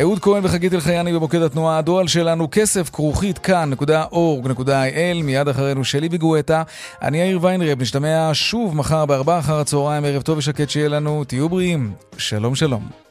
[0.00, 1.78] אהוד כהן וחגית אלחייני במוקד התנועה.
[1.78, 6.62] הדואל שלנו כסף כרוכית כאן.org.il מיד אחרינו שלי וגואטה.
[7.02, 10.04] אני יאיר ויינרב, נשתמע שוב מחר בארבעה אחר הצהריים.
[10.04, 11.24] ערב טוב ושקט שיהיה לנו.
[11.24, 11.92] תהיו בריאים.
[12.18, 13.05] שלום שלום.